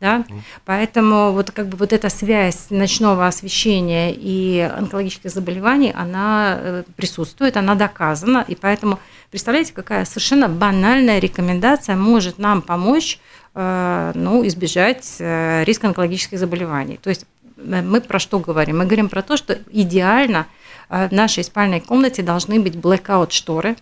Да? 0.00 0.18
Mm. 0.18 0.40
Поэтому 0.66 1.32
вот 1.32 1.50
как 1.50 1.68
бы 1.68 1.78
вот 1.78 1.94
эта 1.94 2.10
связь 2.10 2.66
ночного 2.68 3.26
освещения 3.26 4.12
и 4.14 4.60
онкологических 4.60 5.30
заболеваний, 5.30 5.90
она 5.96 6.58
э, 6.58 6.82
присутствует, 6.94 7.56
она 7.56 7.76
доказана, 7.76 8.44
и 8.46 8.54
поэтому 8.54 8.98
представляете, 9.30 9.72
какая 9.72 10.04
совершенно 10.04 10.46
банальная 10.46 11.20
рекомендация 11.20 11.96
может 11.96 12.38
нам 12.38 12.60
помочь 12.60 13.18
ну, 13.56 14.44
избежать 14.48 15.14
риска 15.20 15.86
онкологических 15.86 16.40
заболеваний. 16.40 16.98
То 17.00 17.08
есть 17.08 17.24
мы 17.64 18.00
про 18.00 18.18
что 18.18 18.38
говорим? 18.38 18.78
Мы 18.78 18.84
говорим 18.84 19.08
про 19.08 19.22
то, 19.22 19.36
что 19.36 19.58
идеально 19.70 20.46
э, 20.88 21.08
в 21.08 21.12
нашей 21.12 21.44
спальной 21.44 21.80
комнате 21.80 22.22
должны 22.22 22.60
быть 22.60 22.74
blackout 22.74 23.30
шторы. 23.30 23.76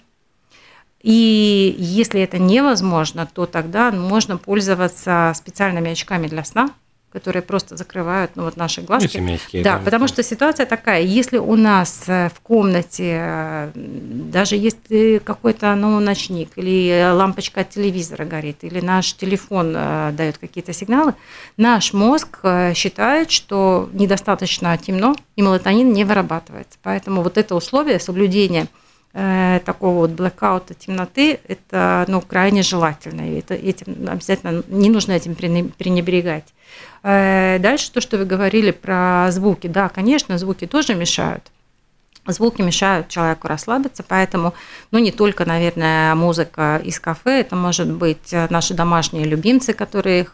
И 1.02 1.74
если 1.78 2.20
это 2.20 2.38
невозможно, 2.38 3.28
то 3.32 3.46
тогда 3.46 3.90
можно 3.90 4.38
пользоваться 4.38 5.32
специальными 5.34 5.90
очками 5.90 6.28
для 6.28 6.44
сна– 6.44 6.70
которые 7.12 7.42
просто 7.42 7.76
закрывают 7.76 8.32
ну, 8.36 8.44
вот 8.44 8.56
наши 8.56 8.80
глазки. 8.80 9.18
Ну, 9.18 9.24
мягкие, 9.24 9.62
да, 9.62 9.78
да, 9.78 9.84
потому 9.84 10.08
что 10.08 10.22
ситуация 10.22 10.64
такая, 10.64 11.02
если 11.02 11.36
у 11.38 11.56
нас 11.56 12.04
э, 12.06 12.30
в 12.34 12.40
комнате 12.40 13.18
э, 13.20 13.70
даже 13.74 14.56
есть 14.56 15.22
какой-то 15.24 15.74
ну, 15.74 16.00
ночник 16.00 16.52
или 16.56 17.12
лампочка 17.12 17.60
от 17.60 17.70
телевизора 17.70 18.24
горит, 18.24 18.58
или 18.62 18.80
наш 18.80 19.12
телефон 19.12 19.74
э, 19.76 20.12
дает 20.12 20.38
какие-то 20.38 20.72
сигналы, 20.72 21.14
наш 21.56 21.92
мозг 21.92 22.38
считает, 22.74 23.30
что 23.30 23.90
недостаточно 23.92 24.76
темно, 24.78 25.14
и 25.36 25.42
мелатонин 25.42 25.92
не 25.92 26.04
вырабатывается. 26.04 26.78
Поэтому 26.82 27.22
вот 27.22 27.36
это 27.36 27.54
условие 27.54 28.00
соблюдения 28.00 28.68
такого 29.12 29.98
вот 29.98 30.10
блэкаута 30.10 30.72
темноты, 30.72 31.38
это 31.46 32.06
ну, 32.08 32.22
крайне 32.22 32.62
желательно. 32.62 33.30
И 33.30 33.40
это, 33.40 33.52
этим 33.52 34.08
обязательно 34.08 34.62
не 34.68 34.88
нужно 34.88 35.12
этим 35.12 35.34
пренебрегать. 35.34 36.46
Э, 37.02 37.58
дальше 37.58 37.92
то, 37.92 38.00
что 38.00 38.18
вы 38.18 38.24
говорили 38.24 38.70
про 38.70 39.28
звуки. 39.30 39.66
Да, 39.66 39.88
конечно, 39.88 40.38
звуки 40.38 40.66
тоже 40.66 40.94
мешают. 40.94 41.44
Звуки 42.26 42.62
мешают 42.62 43.08
человеку 43.08 43.48
расслабиться, 43.48 44.04
поэтому, 44.06 44.54
ну, 44.92 45.00
не 45.00 45.10
только, 45.10 45.44
наверное, 45.44 46.14
музыка 46.14 46.80
из 46.82 47.00
кафе, 47.00 47.40
это 47.40 47.56
может 47.56 47.90
быть 47.90 48.32
э, 48.32 48.46
наши 48.48 48.74
домашние 48.74 49.24
любимцы, 49.24 49.72
которые 49.72 50.28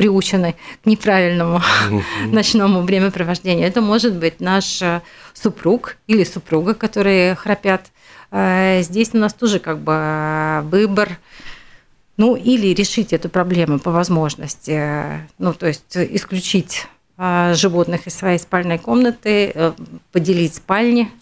приучены 0.00 0.56
к 0.82 0.86
неправильному 0.86 1.60
ночному 2.32 2.80
времяпровождению. 2.80 3.66
Это 3.66 3.82
может 3.82 4.14
быть 4.14 4.40
наш 4.40 4.80
э, 4.80 5.02
супруг 5.34 5.98
или 6.06 6.24
супруга, 6.24 6.72
которые 6.72 7.34
храпят. 7.34 7.90
Э, 8.30 8.80
здесь 8.80 9.10
у 9.12 9.18
нас 9.18 9.34
тоже 9.34 9.58
как 9.58 9.78
бы 9.80 10.62
выбор, 10.70 11.18
ну, 12.16 12.34
или 12.34 12.68
решить 12.68 13.12
эту 13.12 13.28
проблему 13.28 13.78
по 13.78 13.90
возможности, 13.90 15.28
ну, 15.36 15.52
то 15.52 15.66
есть 15.66 15.94
исключить 15.94 16.86
животных 17.18 18.06
из 18.06 18.14
своей 18.14 18.38
спальной 18.38 18.78
комнаты, 18.78 19.52
э, 19.54 19.72
поделить 20.12 20.54
спальни, 20.54 21.10
э, 21.10 21.19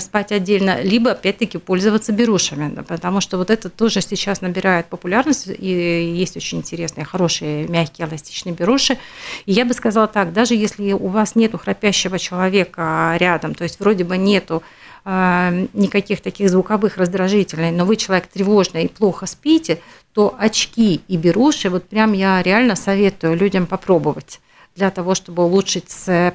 спать 0.00 0.30
отдельно, 0.30 0.80
либо 0.82 1.10
опять-таки 1.10 1.58
пользоваться 1.58 2.12
берушами, 2.12 2.82
потому 2.82 3.20
что 3.20 3.38
вот 3.38 3.50
это 3.50 3.68
тоже 3.68 4.00
сейчас 4.00 4.40
набирает 4.40 4.86
популярность, 4.86 5.48
и 5.48 6.14
есть 6.16 6.36
очень 6.36 6.58
интересные, 6.58 7.04
хорошие, 7.04 7.66
мягкие, 7.66 8.06
эластичные 8.06 8.54
беруши. 8.54 8.98
И 9.46 9.52
я 9.52 9.64
бы 9.64 9.74
сказала 9.74 10.06
так, 10.06 10.32
даже 10.32 10.54
если 10.54 10.92
у 10.92 11.08
вас 11.08 11.34
нету 11.34 11.58
храпящего 11.58 12.18
человека 12.20 13.16
рядом, 13.18 13.54
то 13.54 13.64
есть 13.64 13.80
вроде 13.80 14.04
бы 14.04 14.16
нету 14.16 14.62
а, 15.04 15.52
никаких 15.72 16.20
таких 16.20 16.50
звуковых 16.50 16.96
раздражителей, 16.96 17.70
но 17.70 17.84
вы 17.84 17.96
человек 17.96 18.26
тревожный 18.26 18.84
и 18.84 18.88
плохо 18.88 19.26
спите, 19.26 19.80
то 20.12 20.36
очки 20.38 21.00
и 21.08 21.16
беруши, 21.16 21.70
вот 21.70 21.88
прям 21.88 22.12
я 22.12 22.42
реально 22.42 22.76
советую 22.76 23.36
людям 23.36 23.66
попробовать 23.66 24.40
для 24.78 24.90
того, 24.90 25.14
чтобы 25.14 25.44
улучшить 25.44 25.92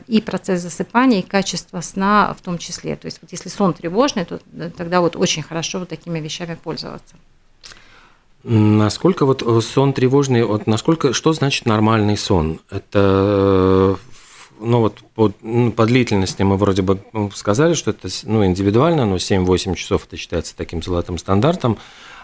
и 0.08 0.22
процесс 0.22 0.62
засыпания, 0.62 1.20
и 1.20 1.24
качество 1.24 1.82
сна 1.82 2.36
в 2.38 2.42
том 2.42 2.58
числе. 2.58 2.96
То 2.96 3.06
есть 3.06 3.20
вот 3.22 3.32
если 3.32 3.50
сон 3.50 3.74
тревожный, 3.74 4.26
то 4.26 4.40
тогда 4.78 5.02
вот 5.02 5.16
очень 5.16 5.42
хорошо 5.42 5.80
вот 5.80 5.90
такими 5.90 6.20
вещами 6.20 6.58
пользоваться. 6.62 7.16
Насколько 8.44 9.26
вот 9.26 9.42
э, 9.42 9.62
сон 9.62 9.94
тревожный, 9.94 10.44
вот 10.44 10.68
насколько, 10.68 11.14
что 11.14 11.32
значит 11.32 11.66
нормальный 11.66 12.18
сон? 12.18 12.60
Это, 12.70 13.00
э, 13.00 13.96
ну 14.60 14.80
вот 14.80 14.98
по, 15.16 15.32
ну, 15.42 15.72
по 15.72 15.86
длительности 15.86 16.44
мы 16.44 16.58
вроде 16.58 16.82
бы 16.82 17.00
ну, 17.14 17.32
сказали, 17.32 17.74
что 17.74 17.92
это 17.92 18.10
ну, 18.24 18.46
индивидуально, 18.46 19.06
но 19.06 19.16
7-8 19.16 19.76
часов 19.76 20.06
это 20.08 20.18
считается 20.18 20.58
таким 20.58 20.84
золотым 20.84 21.18
стандартом. 21.18 21.78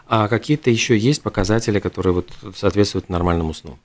А 0.10 0.28
какие-то 0.28 0.70
еще 0.70 0.98
есть 0.98 1.22
показатели, 1.22 1.80
которые 1.80 2.12
вот 2.12 2.30
соответствуют 2.54 3.08
нормальному 3.08 3.54
сну? 3.54 3.78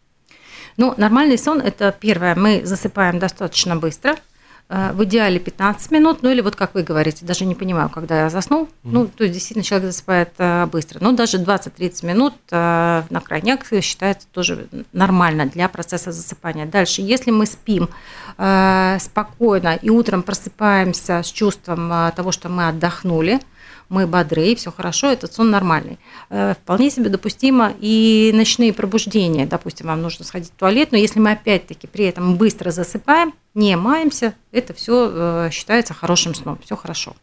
Ну, 0.76 0.94
нормальный 0.96 1.38
сон– 1.38 1.60
это 1.64 1.94
первое, 1.98 2.34
мы 2.34 2.62
засыпаем 2.64 3.18
достаточно 3.18 3.76
быстро, 3.76 4.16
э, 4.68 4.92
в 4.92 5.04
идеале 5.04 5.38
15 5.38 5.90
минут, 5.92 6.22
ну 6.22 6.30
или 6.30 6.40
вот 6.40 6.56
как 6.56 6.74
вы 6.74 6.82
говорите, 6.82 7.24
даже 7.24 7.44
не 7.44 7.54
понимаю, 7.54 7.88
когда 7.90 8.22
я 8.22 8.30
заснул, 8.30 8.64
mm-hmm. 8.64 8.68
ну, 8.82 9.06
то 9.06 9.24
есть 9.24 9.34
действительно 9.34 9.64
человек 9.64 9.92
засыпает 9.92 10.30
э, 10.38 10.66
быстро, 10.66 10.98
но 11.00 11.12
даже 11.12 11.38
20-30 11.38 12.06
минут 12.06 12.34
э, 12.50 13.02
на 13.08 13.20
крайняк 13.20 13.66
считается 13.82 14.26
тоже 14.32 14.66
нормально 14.92 15.46
для 15.46 15.68
процесса 15.68 16.10
засыпания. 16.10 16.66
Дальше, 16.66 17.02
если 17.02 17.30
мы 17.30 17.46
спим 17.46 17.88
спокойно 18.98 19.78
и 19.80 19.90
утром 19.90 20.24
просыпаемся 20.24 21.22
с 21.22 21.30
чувством 21.30 22.12
того, 22.16 22.32
что 22.32 22.48
мы 22.48 22.66
отдохнули, 22.66 23.40
мы 23.88 24.06
бодры, 24.06 24.48
и 24.48 24.54
все 24.54 24.72
хорошо, 24.72 25.10
этот 25.10 25.32
сон 25.32 25.50
нормальный. 25.50 25.98
Э, 26.30 26.54
вполне 26.54 26.90
себе 26.90 27.10
допустимо 27.10 27.72
и 27.80 28.32
ночные 28.34 28.72
пробуждения. 28.72 29.46
Допустим, 29.46 29.86
вам 29.86 30.02
нужно 30.02 30.24
сходить 30.24 30.50
в 30.50 30.58
туалет, 30.58 30.92
но 30.92 30.98
если 30.98 31.20
мы 31.20 31.32
опять-таки 31.32 31.86
при 31.86 32.06
этом 32.06 32.36
быстро 32.36 32.70
засыпаем, 32.70 33.34
не 33.54 33.76
маемся, 33.76 34.34
это 34.52 34.74
все 34.74 35.10
э, 35.12 35.50
считается 35.52 35.94
хорошим 35.94 36.34
сном, 36.34 36.58
все 36.64 36.76
хорошо. 36.76 37.14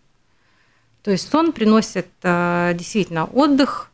То 1.03 1.11
есть 1.11 1.29
сон 1.29 1.51
приносит 1.51 2.07
э, 2.23 2.73
действительно 2.75 3.25
отдых, 3.25 3.87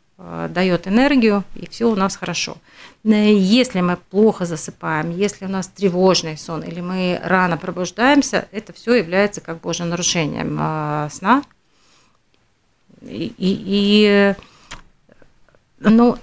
дает 0.50 0.88
энергию, 0.88 1.44
и 1.54 1.70
все 1.70 1.86
у 1.86 1.94
нас 1.96 2.16
хорошо. 2.16 2.58
Если 3.04 3.82
мы 3.82 3.98
плохо 3.98 4.46
засыпаем, 4.46 5.12
если 5.12 5.46
у 5.46 5.48
нас 5.48 5.68
тревожный 5.68 6.40
сон, 6.40 6.64
или 6.64 6.82
мы 6.82 7.22
рано 7.24 7.56
пробуждаемся, 7.56 8.48
это 8.52 8.74
все 8.74 8.96
является 8.96 9.42
как 9.42 9.62
бы 9.62 9.70
уже 9.70 9.86
нарушением 9.86 10.58
сна, 11.12 11.44
и, 13.02 13.34
и 13.38 14.36
ну, 15.80 16.18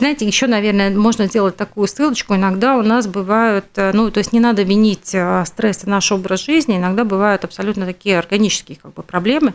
знаете, 0.00 0.26
еще, 0.26 0.46
наверное, 0.46 0.90
можно 0.90 1.26
сделать 1.26 1.56
такую 1.56 1.86
ссылочку. 1.86 2.34
Иногда 2.34 2.76
у 2.76 2.82
нас 2.82 3.06
бывают, 3.06 3.66
э, 3.76 3.90
ну, 3.92 4.10
то 4.10 4.18
есть 4.18 4.32
не 4.32 4.40
надо 4.40 4.62
винить 4.62 5.14
э, 5.14 5.44
стресс 5.44 5.84
и 5.84 5.90
наш 5.90 6.10
образ 6.10 6.44
жизни, 6.46 6.78
иногда 6.78 7.04
бывают 7.04 7.44
абсолютно 7.44 7.84
такие 7.84 8.18
органические 8.18 8.78
как 8.80 8.94
бы, 8.94 9.02
проблемы, 9.02 9.52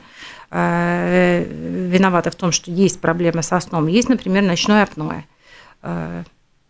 э, 0.51 1.43
виноваты 1.89 2.29
в 2.29 2.35
том, 2.35 2.51
что 2.51 2.69
есть 2.69 3.01
проблемы 3.01 3.41
со 3.41 3.59
сном. 3.59 3.87
Есть, 3.87 4.07
например, 4.07 4.43
ночное 4.43 4.83
апноэ. 4.83 5.23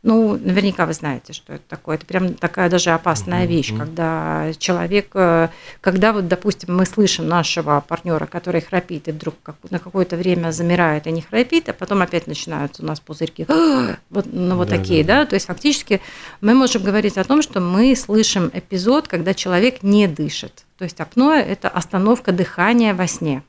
Ну, 0.06 0.38
наверняка 0.38 0.86
вы 0.86 0.94
знаете, 0.94 1.34
что 1.34 1.54
это 1.54 1.64
такое. 1.68 1.96
Это 1.96 2.06
прям 2.06 2.36
такая 2.36 2.70
даже 2.70 2.92
опасная 2.92 3.48
вещь, 3.48 3.74
когда 3.76 4.52
человек, 4.60 5.08
э, 5.16 5.50
когда 5.82 6.14
вот, 6.14 6.28
допустим, 6.28 6.78
мы 6.78 6.86
слышим 6.86 7.28
нашего 7.28 7.84
партнера, 7.86 8.28
который 8.28 8.62
храпит, 8.62 9.08
и 9.08 9.12
вдруг 9.12 9.34
на 9.72 9.80
какое-то 9.80 10.16
время 10.16 10.52
замирает 10.52 11.08
и 11.08 11.12
не 11.12 11.24
храпит, 11.24 11.70
а 11.70 11.74
потом 11.74 12.04
опять 12.04 12.28
начинаются 12.28 12.84
у 12.84 12.86
нас 12.86 13.00
пузырьки, 13.00 13.48
вот, 14.12 14.28
ну, 14.32 14.58
вот 14.58 14.70
да, 14.70 14.78
такие, 14.78 15.04
да. 15.04 15.22
да. 15.22 15.26
То 15.26 15.34
есть 15.34 15.48
фактически 15.48 16.02
мы 16.40 16.54
можем 16.54 16.84
говорить 16.84 17.18
о 17.18 17.24
том, 17.24 17.42
что 17.42 17.60
мы 17.60 17.96
слышим 17.96 18.52
эпизод, 18.54 19.08
когда 19.08 19.34
человек 19.34 19.82
не 19.82 20.08
дышит. 20.08 20.66
То 20.78 20.84
есть 20.84 21.00
апноэ– 21.00 21.42
это 21.42 21.68
остановка 21.68 22.32
дыхания 22.32 22.94
во 22.94 23.08
сне. 23.08 23.42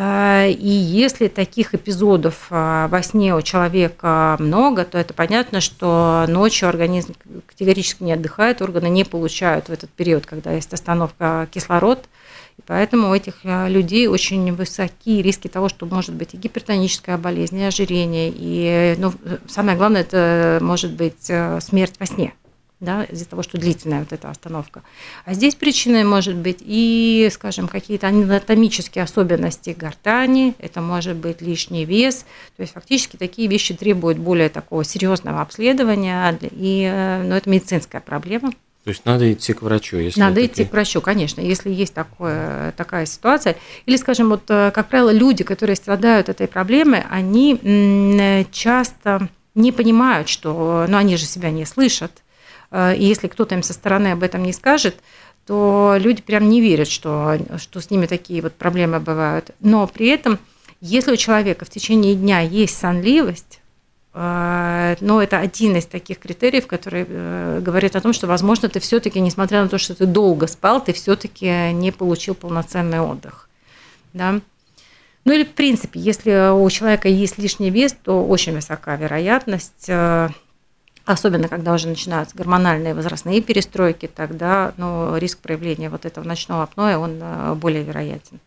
А, 0.00 0.46
и 0.46 0.68
если 0.68 1.26
таких 1.26 1.74
эпизодов 1.74 2.46
а, 2.50 2.86
во 2.86 3.02
сне 3.02 3.34
у 3.34 3.42
человека 3.42 4.36
много, 4.38 4.84
то 4.84 4.96
это 4.96 5.12
понятно, 5.12 5.60
что 5.60 6.24
ночью 6.28 6.68
организм 6.68 7.16
категорически 7.48 8.04
не 8.04 8.12
отдыхает, 8.12 8.62
органы 8.62 8.88
не 8.88 9.02
получают 9.02 9.68
в 9.68 9.72
этот 9.72 9.90
период, 9.90 10.24
когда 10.24 10.52
есть 10.52 10.72
остановка 10.72 11.48
кислород. 11.50 12.04
И 12.58 12.62
поэтому 12.64 13.10
у 13.10 13.14
этих 13.14 13.40
а, 13.42 13.66
людей 13.66 14.06
очень 14.06 14.52
высокие 14.54 15.20
риски 15.20 15.48
того, 15.48 15.68
что 15.68 15.84
может 15.84 16.14
быть 16.14 16.32
и 16.32 16.36
гипертоническая 16.36 17.18
болезнь, 17.18 17.58
и 17.58 17.64
ожирение, 17.64 18.32
и 18.32 18.94
ну, 18.98 19.12
самое 19.48 19.76
главное, 19.76 20.02
это 20.02 20.60
может 20.62 20.92
быть 20.92 21.24
смерть 21.24 21.94
во 21.98 22.06
сне 22.06 22.34
да, 22.80 23.04
из-за 23.04 23.24
того, 23.26 23.42
что 23.42 23.58
длительная 23.58 24.00
вот 24.00 24.12
эта 24.12 24.30
остановка. 24.30 24.82
А 25.24 25.34
здесь 25.34 25.54
причиной 25.54 26.04
может 26.04 26.36
быть 26.36 26.58
и, 26.60 27.28
скажем, 27.32 27.66
какие-то 27.66 28.08
анатомические 28.08 29.04
особенности 29.04 29.74
гортани, 29.76 30.54
это 30.58 30.80
может 30.80 31.16
быть 31.16 31.40
лишний 31.40 31.84
вес, 31.84 32.24
то 32.56 32.62
есть 32.62 32.72
фактически 32.72 33.16
такие 33.16 33.48
вещи 33.48 33.74
требуют 33.74 34.18
более 34.18 34.48
такого 34.48 34.84
серьезного 34.84 35.40
обследования, 35.40 36.38
и, 36.40 36.88
э, 36.90 37.22
но 37.24 37.36
это 37.36 37.50
медицинская 37.50 38.00
проблема. 38.00 38.52
То 38.84 38.90
есть 38.90 39.04
надо 39.04 39.30
идти 39.30 39.52
к 39.52 39.62
врачу, 39.62 39.98
если 39.98 40.18
надо 40.18 40.46
идти 40.46 40.64
к 40.64 40.72
врачу, 40.72 41.00
конечно, 41.00 41.40
если 41.40 41.70
есть 41.70 41.92
такое, 41.92 42.72
такая 42.72 43.06
ситуация. 43.06 43.56
Или, 43.86 43.96
скажем, 43.96 44.30
вот, 44.30 44.44
э, 44.48 44.70
как 44.72 44.88
правило, 44.88 45.10
люди, 45.10 45.42
которые 45.42 45.76
страдают 45.76 46.28
этой 46.28 46.46
проблемой, 46.46 47.02
они 47.10 48.46
часто 48.52 49.28
не 49.54 49.72
понимают, 49.72 50.28
что, 50.28 50.86
ну, 50.88 50.96
они 50.96 51.16
же 51.16 51.26
себя 51.26 51.50
не 51.50 51.66
слышат, 51.66 52.12
Э, 52.12 52.27
и 52.72 52.96
если 52.98 53.28
кто-то 53.28 53.54
им 53.54 53.62
со 53.62 53.72
стороны 53.72 54.08
об 54.08 54.22
этом 54.22 54.42
не 54.42 54.52
скажет, 54.52 54.96
то 55.48 55.96
люди 55.98 56.20
прям 56.20 56.50
не 56.50 56.60
верят, 56.60 56.88
что, 56.88 57.38
что 57.56 57.80
с 57.80 57.90
ними 57.90 58.04
такие 58.04 58.42
вот 58.42 58.52
проблемы 58.52 59.00
бывают. 59.00 59.52
Но 59.60 59.86
при 59.86 60.08
этом, 60.08 60.38
если 60.82 61.10
у 61.10 61.16
человека 61.16 61.64
в 61.64 61.70
течение 61.70 62.14
дня 62.14 62.40
есть 62.40 62.76
сонливость, 62.76 63.60
э, 64.12 64.96
но 65.00 65.22
это 65.22 65.38
один 65.38 65.76
из 65.76 65.86
таких 65.86 66.18
критериев, 66.18 66.66
который 66.66 67.06
э, 67.08 67.60
говорит 67.62 67.96
о 67.96 68.02
том, 68.02 68.12
что, 68.12 68.26
возможно, 68.26 68.68
ты 68.68 68.78
все-таки, 68.78 69.20
несмотря 69.20 69.62
на 69.62 69.70
то, 69.70 69.78
что 69.78 69.94
ты 69.94 70.04
долго 70.04 70.46
спал, 70.48 70.84
ты 70.84 70.92
все-таки 70.92 71.72
не 71.72 71.92
получил 71.92 72.34
полноценный 72.34 73.00
отдых. 73.00 73.48
Да? 74.12 74.42
Ну 75.24 75.32
или, 75.32 75.44
в 75.44 75.54
принципе, 75.54 75.98
если 75.98 76.52
у 76.52 76.68
человека 76.68 77.08
есть 77.08 77.38
лишний 77.38 77.70
вес, 77.70 77.96
то 78.02 78.22
очень 78.22 78.52
высока 78.52 78.96
вероятность 78.96 79.88
особенно 81.08 81.48
когда 81.48 81.72
уже 81.72 81.88
начинаются 81.88 82.36
гормональные 82.36 82.94
возрастные 82.94 83.40
перестройки, 83.40 84.10
тогда 84.14 84.74
ну, 84.76 85.16
риск 85.16 85.38
проявления 85.38 85.88
вот 85.88 86.04
этого 86.04 86.22
ночного 86.24 86.64
апноэ, 86.64 86.96
он 86.96 87.18
э, 87.20 87.54
более 87.54 87.82
вероятен. 87.82 88.40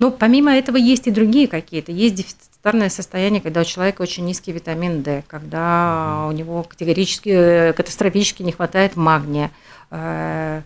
Но 0.00 0.10
помимо 0.10 0.52
этого 0.52 0.76
есть 0.76 1.06
и 1.06 1.12
другие 1.12 1.46
какие-то. 1.46 1.92
Есть 1.92 2.16
дефицитарное 2.16 2.88
состояние, 2.88 3.40
когда 3.40 3.60
у 3.60 3.64
человека 3.64 4.02
очень 4.02 4.24
низкий 4.24 4.50
витамин 4.50 5.02
D, 5.02 5.22
когда 5.28 6.26
у 6.28 6.32
него 6.32 6.64
категорически, 6.64 7.28
э, 7.28 7.72
катастрофически 7.72 8.42
не 8.42 8.50
хватает 8.50 8.96
магния. 8.96 9.52
Э, 9.92 10.62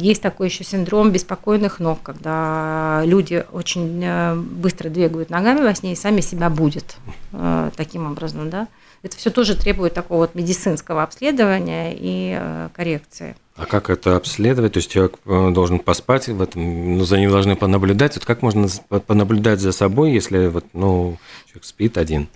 есть 0.00 0.22
такой 0.22 0.48
еще 0.48 0.64
синдром 0.64 1.12
беспокойных 1.12 1.80
ног, 1.80 2.00
когда 2.02 3.02
люди 3.04 3.44
очень 3.52 4.34
быстро 4.36 4.88
двигают 4.88 5.30
ногами 5.30 5.60
во 5.60 5.72
сне 5.76 5.92
и 5.92 5.96
сами 5.96 6.22
себя 6.22 6.50
будут. 6.50 6.96
Таким 7.76 8.10
образом, 8.10 8.50
да. 8.50 8.66
Это 9.04 9.18
все 9.18 9.30
тоже 9.30 9.54
требует 9.54 9.92
такого 9.92 10.20
вот 10.20 10.34
медицинского 10.34 11.02
обследования 11.02 11.92
и 11.94 12.40
коррекции. 12.72 13.36
А 13.54 13.66
как 13.66 13.90
это 13.90 14.16
обследовать? 14.16 14.72
То 14.72 14.78
есть 14.78 14.90
человек 14.90 15.18
должен 15.26 15.78
поспать 15.78 16.26
в 16.26 16.40
этом, 16.40 16.96
ну, 16.96 17.04
за 17.04 17.18
ним 17.18 17.30
должны 17.30 17.54
понаблюдать. 17.54 18.14
Вот 18.16 18.24
как 18.24 18.40
можно 18.40 18.66
понаблюдать 19.06 19.60
за 19.60 19.72
собой, 19.72 20.12
если 20.12 20.46
вот, 20.46 20.64
ну, 20.72 21.18
человек 21.46 21.64
спит 21.64 21.98
один? 21.98 22.28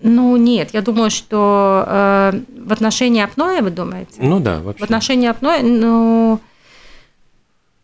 Ну, 0.00 0.36
нет, 0.38 0.70
я 0.72 0.80
думаю, 0.80 1.10
что 1.10 1.84
э, 1.86 2.40
в 2.64 2.72
отношении 2.72 3.22
апноэ, 3.22 3.60
вы 3.60 3.70
думаете? 3.70 4.14
Ну 4.18 4.40
да, 4.40 4.60
вообще. 4.60 4.80
В 4.80 4.84
отношении 4.84 5.28
апноэ, 5.28 5.62
ну, 5.62 6.40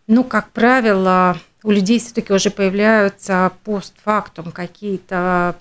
ну, 0.07 0.25
как 0.25 0.51
правило, 0.53 1.37
у 1.63 1.71
людей 1.71 1.99
все-таки 1.99 2.33
уже 2.33 2.49
появляются 2.51 3.53
постфактум 3.65 4.51
какие-то 4.51 5.57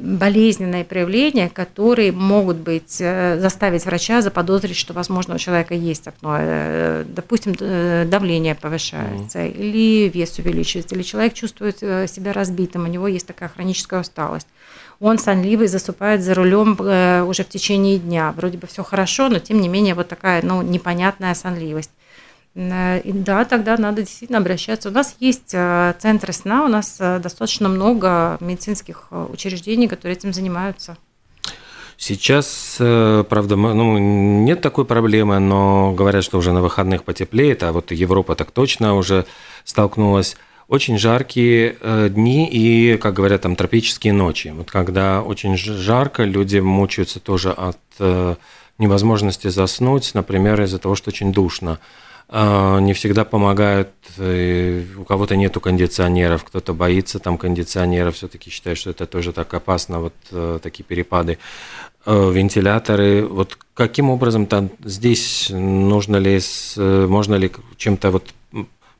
болезненные 0.00 0.84
проявления, 0.84 1.48
которые 1.48 2.12
могут 2.12 2.56
быть, 2.56 2.96
э, 3.00 3.38
заставить 3.38 3.84
врача 3.84 4.22
заподозрить, 4.22 4.76
что, 4.76 4.92
возможно, 4.92 5.34
у 5.34 5.38
человека 5.38 5.74
есть 5.74 6.06
апноэ. 6.06 6.38
Э, 6.40 7.04
допустим, 7.06 7.54
давление 8.10 8.54
повышается, 8.54 9.40
mm. 9.40 9.52
или 9.52 10.08
вес 10.08 10.38
увеличивается, 10.38 10.94
или 10.94 11.02
человек 11.02 11.34
чувствует 11.34 11.78
э, 11.82 12.06
себя 12.06 12.32
разбитым, 12.32 12.84
у 12.84 12.88
него 12.88 13.08
есть 13.08 13.26
такая 13.26 13.48
хроническая 13.48 14.00
усталость 14.00 14.46
он 15.00 15.18
сонливый, 15.18 15.66
засыпает 15.66 16.22
за 16.22 16.34
рулем 16.34 16.76
э, 16.78 17.22
уже 17.22 17.42
в 17.42 17.48
течение 17.48 17.98
дня. 17.98 18.32
Вроде 18.36 18.58
бы 18.58 18.66
все 18.66 18.84
хорошо, 18.84 19.30
но 19.30 19.38
тем 19.38 19.60
не 19.60 19.68
менее 19.68 19.94
вот 19.94 20.08
такая 20.08 20.42
ну, 20.42 20.60
непонятная 20.60 21.34
сонливость. 21.34 21.90
Э, 22.54 23.00
и 23.00 23.12
да, 23.12 23.44
тогда 23.44 23.76
надо 23.76 24.02
действительно 24.02 24.38
обращаться. 24.38 24.88
У 24.88 24.92
нас 24.92 25.16
есть 25.20 25.52
э, 25.52 25.94
центры 25.98 26.32
сна, 26.32 26.64
у 26.64 26.68
нас 26.68 26.96
достаточно 26.98 27.68
много 27.68 28.38
медицинских 28.40 29.08
учреждений, 29.10 29.88
которые 29.88 30.16
этим 30.16 30.32
занимаются. 30.32 30.96
Сейчас, 31.96 32.76
правда, 32.78 33.56
ну, 33.56 33.98
нет 33.98 34.62
такой 34.62 34.86
проблемы, 34.86 35.38
но 35.38 35.92
говорят, 35.92 36.24
что 36.24 36.38
уже 36.38 36.50
на 36.52 36.62
выходных 36.62 37.04
потеплеет, 37.04 37.62
а 37.62 37.72
вот 37.72 37.92
Европа 37.92 38.34
так 38.34 38.52
точно 38.52 38.94
уже 38.94 39.26
столкнулась 39.64 40.34
очень 40.70 40.98
жаркие 40.98 41.76
э, 41.80 42.08
дни 42.10 42.48
и, 42.48 42.96
как 42.96 43.14
говорят, 43.14 43.42
там 43.42 43.56
тропические 43.56 44.12
ночи. 44.12 44.52
Вот 44.56 44.70
когда 44.70 45.20
очень 45.20 45.56
жарко, 45.56 46.22
люди 46.22 46.58
мучаются 46.58 47.18
тоже 47.18 47.50
от 47.50 47.76
э, 47.98 48.36
невозможности 48.78 49.48
заснуть, 49.48 50.12
например, 50.14 50.62
из-за 50.62 50.78
того, 50.78 50.94
что 50.94 51.10
очень 51.10 51.32
душно. 51.32 51.80
А, 52.32 52.78
не 52.78 52.92
всегда 52.92 53.24
помогают, 53.24 53.90
э, 54.16 54.84
у 54.96 55.04
кого-то 55.04 55.34
нету 55.34 55.60
кондиционеров, 55.60 56.44
кто-то 56.44 56.74
боится 56.74 57.18
там 57.18 57.36
кондиционеров, 57.36 58.14
все-таки 58.14 58.50
считает, 58.50 58.78
что 58.78 58.90
это 58.90 59.06
тоже 59.06 59.32
так 59.32 59.52
опасно, 59.52 59.98
вот 59.98 60.14
такие 60.62 60.84
перепады. 60.84 61.38
Вентиляторы, 62.06 63.26
вот 63.26 63.58
каким 63.74 64.10
образом 64.10 64.46
там 64.46 64.70
здесь 64.84 65.48
нужно 65.50 66.16
ли, 66.16 66.40
можно 66.76 67.34
ли 67.34 67.52
чем-то 67.76 68.10
вот 68.10 68.32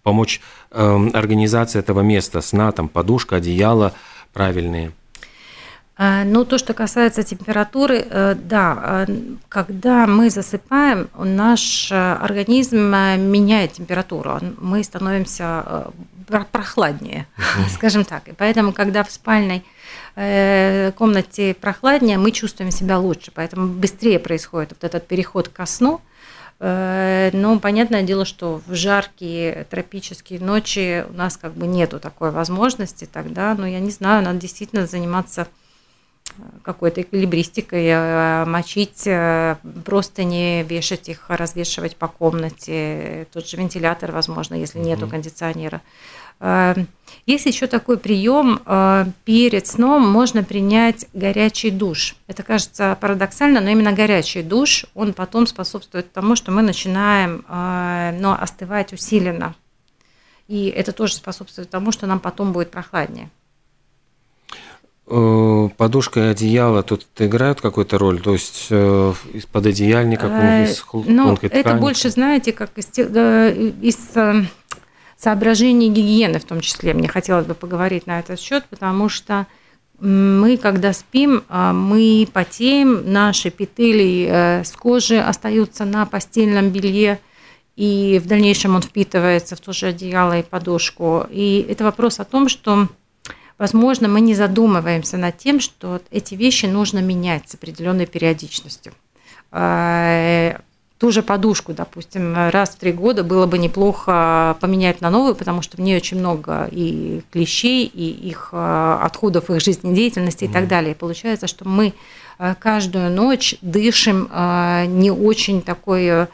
помочь 0.03 0.41
э, 0.71 1.09
организации 1.15 1.79
этого 1.79 2.01
места, 2.01 2.41
сна, 2.41 2.73
там 2.73 2.89
подушка, 2.89 3.37
одеяло 3.37 3.95
правильные? 4.33 4.93
А, 6.03 6.25
ну, 6.25 6.47
то, 6.47 6.57
что 6.57 6.73
касается 6.73 7.23
температуры, 7.23 8.07
э, 8.09 8.35
да, 8.35 8.73
а, 8.75 9.07
когда 9.51 10.07
мы 10.07 10.31
засыпаем, 10.31 11.11
наш 11.15 11.93
э, 11.93 11.95
организм 11.95 12.95
э, 12.95 13.19
меняет 13.19 13.75
температуру, 13.75 14.41
мы 14.59 14.83
становимся 14.83 15.89
прохладнее, 16.53 17.27
скажем 17.69 18.07
так. 18.07 18.29
И 18.29 18.33
поэтому, 18.33 18.73
когда 18.73 19.05
в 19.05 19.11
спальной 19.11 19.63
комнате 20.15 21.55
прохладнее, 21.55 22.19
мы 22.19 22.33
чувствуем 22.33 22.71
себя 22.71 22.99
лучше, 22.99 23.31
поэтому 23.35 23.69
быстрее 23.69 24.19
происходит 24.19 24.71
вот 24.71 24.85
этот 24.85 25.07
переход 25.07 25.49
ко 25.49 25.67
сну, 25.67 26.01
но 26.59 27.59
понятное 27.63 28.03
дело, 28.03 28.25
что 28.25 28.61
в 28.67 28.75
жаркие 28.75 29.67
тропические 29.71 30.41
ночи 30.41 31.07
у 31.09 31.13
нас 31.13 31.37
как 31.37 31.55
бы 31.55 31.67
нету 31.67 32.01
такой 32.01 32.33
возможности 32.33 33.09
тогда, 33.11 33.55
но 33.55 33.67
я 33.67 33.81
не 33.81 33.91
знаю, 33.91 34.25
надо 34.25 34.39
действительно 34.39 34.87
заниматься 34.87 35.47
какой-то 36.63 37.03
эквилибристикой, 37.03 37.87
э, 37.87 38.45
мочить 38.47 39.09
просто 39.85 40.25
не 40.25 40.63
вешать 40.63 41.09
их, 41.09 41.27
развешивать 41.29 41.97
по 41.97 42.09
комнате, 42.09 43.27
тот 43.33 43.49
же 43.49 43.57
вентилятор, 43.57 44.13
возможно, 44.13 44.55
если 44.55 44.79
нету 44.79 45.07
кондиционера. 45.09 45.81
Эм, 46.41 46.89
есть 47.27 47.45
еще 47.47 47.67
такой 47.67 47.99
прием, 47.99 48.61
э, 48.65 49.05
перед 49.25 49.67
сном 49.67 50.09
можно 50.09 50.43
принять 50.43 51.07
горячий 51.13 51.71
душ. 51.71 52.17
Это 52.27 52.43
кажется 52.43 52.97
парадоксально, 53.01 53.61
но 53.61 53.69
именно 53.71 53.93
горячий 53.93 54.43
душ, 54.43 54.87
он 54.95 55.13
потом 55.13 55.47
способствует 55.47 56.13
тому, 56.13 56.37
что 56.37 56.51
мы 56.51 56.63
начинаем 56.63 57.45
э, 57.47 58.19
но 58.19 58.37
остывать 58.41 58.93
усиленно. 58.93 59.55
И 60.49 60.69
это 60.69 60.93
тоже 60.93 61.15
способствует 61.15 61.71
тому, 61.71 61.93
что 61.93 62.07
нам 62.07 62.19
потом 62.21 62.53
будет 62.53 62.71
прохладнее. 62.71 63.31
Э, 65.11 65.69
подушка 65.77 66.21
и 66.21 66.23
одеяло 66.25 66.83
тут 66.83 67.07
играют 67.19 67.61
какую-то 67.61 67.99
роль? 67.99 68.21
То 68.21 68.33
есть 68.33 68.71
из-под 68.71 69.67
одеяльника, 69.67 70.27
из 70.65 70.85
ну, 70.93 71.37
Это 71.43 71.75
больше, 71.75 72.11
знаете, 72.11 72.53
как 72.53 72.71
из, 72.77 72.87
из 72.97 73.99
соображений 75.21 75.91
гигиены 75.91 76.39
в 76.39 76.45
том 76.45 76.61
числе. 76.61 76.95
Мне 76.95 77.09
хотелось 77.09 77.47
бы 77.47 77.55
поговорить 77.55 78.07
на 78.07 78.21
этот 78.21 78.41
счет, 78.41 78.65
потому 78.71 79.09
что 79.09 79.47
мы, 80.01 80.57
когда 80.57 80.95
спим, 80.95 81.45
а, 81.49 81.75
мы 81.75 82.27
потеем, 82.33 83.13
наши 83.13 83.51
петели 83.51 84.27
э, 84.31 84.65
с 84.65 84.73
кожи 84.73 85.19
остаются 85.19 85.85
на 85.85 86.07
постельном 86.07 86.71
белье, 86.71 87.21
и 87.77 88.19
в 88.23 88.27
дальнейшем 88.27 88.77
он 88.77 88.83
впитывается 88.83 89.57
в 89.57 89.61
то 89.61 89.75
же 89.75 89.89
одеяло 89.89 90.39
и 90.39 90.43
подушку. 90.43 91.27
И 91.31 91.67
это 91.69 91.85
вопрос 91.85 92.19
о 92.19 92.25
том, 92.25 92.49
что, 92.49 92.89
возможно, 93.61 94.09
мы 94.09 94.23
не 94.23 94.35
задумываемся 94.35 95.19
над 95.19 95.37
тем, 95.37 95.61
что 95.61 96.01
эти 96.11 96.35
вещи 96.35 96.65
нужно 96.65 97.01
менять 97.01 97.49
с 97.49 97.55
определенной 97.55 98.07
периодичностью. 98.07 98.93
А, 99.53 100.59
ту 100.99 101.13
же 101.13 101.23
подушку, 101.23 101.75
допустим, 101.75 102.35
раз 102.35 102.71
в 102.71 102.77
три 102.77 102.93
года 102.93 103.23
было 103.23 103.47
бы 103.47 103.59
неплохо 103.59 104.57
поменять 104.61 105.03
на 105.03 105.11
новую, 105.11 105.35
потому 105.35 105.61
что 105.61 105.77
в 105.77 105.81
ней 105.81 105.95
очень 105.95 106.19
много 106.19 106.69
и 106.73 107.21
клещей, 107.31 107.85
и 107.85 108.11
их 108.29 108.49
э, 108.53 108.99
отходов 109.03 109.51
их 109.51 109.61
жизнедеятельности 109.61 110.45
mm. 110.45 110.49
и 110.49 110.53
так 110.53 110.67
далее. 110.67 110.95
получается, 110.95 111.47
что 111.47 111.69
мы 111.69 111.93
э, 112.39 112.55
каждую 112.59 113.11
ночь 113.11 113.57
дышим 113.61 114.27
э, 114.33 114.87
не 114.87 115.11
очень 115.11 115.61
такой, 115.61 116.29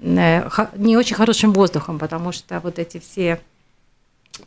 не 0.00 0.96
очень 0.96 1.14
хорошим 1.14 1.52
воздухом, 1.52 2.00
потому 2.00 2.32
что 2.32 2.58
вот 2.58 2.80
эти 2.80 2.98
все 2.98 3.40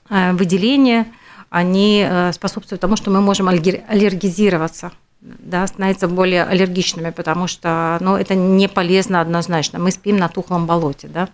выделения, 0.09 1.07
они 1.49 2.07
способствуют 2.33 2.81
тому, 2.81 2.95
что 2.95 3.11
мы 3.11 3.21
можем 3.21 3.47
аллергизироваться 3.47 4.91
да, 5.21 5.65
становятся 5.67 6.07
более 6.07 6.43
аллергичными, 6.43 7.09
потому 7.09 7.47
что 7.47 7.97
ну, 8.01 8.15
это 8.15 8.35
не 8.35 8.67
полезно 8.67 9.21
однозначно. 9.21 9.79
Мы 9.79 9.91
спим 9.91 10.17
на 10.17 10.29
тухлом 10.29 10.67
болоте. 10.67 11.07
Да? 11.07 11.29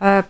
Э, 0.00 0.22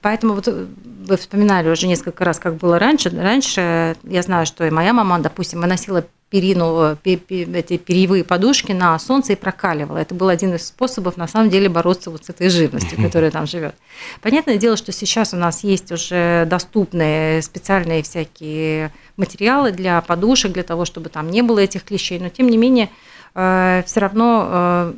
поэтому 0.00 0.34
вот 0.34 0.46
вы 0.46 1.16
вспоминали 1.16 1.68
уже 1.68 1.86
несколько 1.86 2.24
раз, 2.24 2.38
как 2.38 2.56
было 2.56 2.78
раньше. 2.78 3.10
Раньше 3.10 3.96
я 4.04 4.22
знаю, 4.22 4.46
что 4.46 4.64
и 4.64 4.70
моя 4.70 4.92
мама, 4.92 5.18
допустим, 5.18 5.60
выносила 5.60 6.04
перину, 6.32 6.96
эти 7.04 7.76
перьевые 7.76 8.24
подушки 8.24 8.72
на 8.72 8.98
солнце 8.98 9.34
и 9.34 9.36
прокаливала. 9.36 9.98
Это 9.98 10.14
был 10.14 10.30
один 10.30 10.54
из 10.54 10.66
способов, 10.66 11.18
на 11.18 11.28
самом 11.28 11.50
деле, 11.50 11.68
бороться 11.68 12.10
вот 12.10 12.24
с 12.24 12.30
этой 12.30 12.48
живностью, 12.48 12.98
которая 13.02 13.30
там 13.30 13.46
живет. 13.46 13.74
Понятное 14.22 14.56
дело, 14.56 14.78
что 14.78 14.92
сейчас 14.92 15.34
у 15.34 15.36
нас 15.36 15.62
есть 15.62 15.92
уже 15.92 16.46
доступные 16.46 17.42
специальные 17.42 18.02
всякие 18.02 18.92
материалы 19.18 19.72
для 19.72 20.00
подушек, 20.00 20.52
для 20.52 20.62
того, 20.62 20.86
чтобы 20.86 21.10
там 21.10 21.30
не 21.30 21.42
было 21.42 21.58
этих 21.58 21.84
клещей, 21.84 22.18
но 22.18 22.30
тем 22.30 22.48
не 22.48 22.56
менее 22.56 22.88
э, 23.34 23.82
все 23.84 24.00
равно 24.00 24.48
э, 24.50 24.92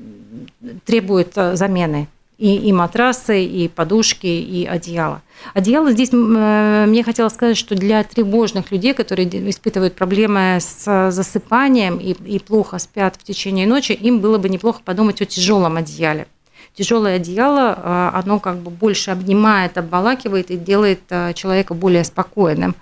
требует 0.84 1.34
замены 1.34 2.06
и, 2.44 2.56
и 2.56 2.72
матрасы, 2.74 3.42
и 3.42 3.68
подушки, 3.68 4.26
и 4.26 4.66
одеяло. 4.66 5.22
Одеяло 5.54 5.92
здесь, 5.92 6.10
э, 6.12 6.84
мне 6.86 7.02
хотелось 7.02 7.32
сказать, 7.32 7.56
что 7.56 7.74
для 7.74 8.04
тревожных 8.04 8.70
людей, 8.70 8.92
которые 8.92 9.26
испытывают 9.50 9.94
проблемы 9.94 10.58
с 10.60 11.10
засыпанием 11.10 11.96
и, 11.96 12.12
и 12.12 12.38
плохо 12.38 12.78
спят 12.78 13.16
в 13.16 13.24
течение 13.24 13.66
ночи, 13.66 13.92
им 13.92 14.20
было 14.20 14.36
бы 14.36 14.50
неплохо 14.50 14.82
подумать 14.84 15.22
о 15.22 15.24
тяжелом 15.24 15.78
одеяле. 15.78 16.26
Тяжелое 16.74 17.16
одеяло, 17.16 17.78
э, 17.82 18.10
оно 18.18 18.38
как 18.40 18.58
бы 18.58 18.70
больше 18.70 19.10
обнимает, 19.10 19.78
обволакивает 19.78 20.50
и 20.50 20.58
делает 20.58 21.00
э, 21.08 21.32
человека 21.32 21.72
более 21.72 22.04
спокойным. 22.04 22.76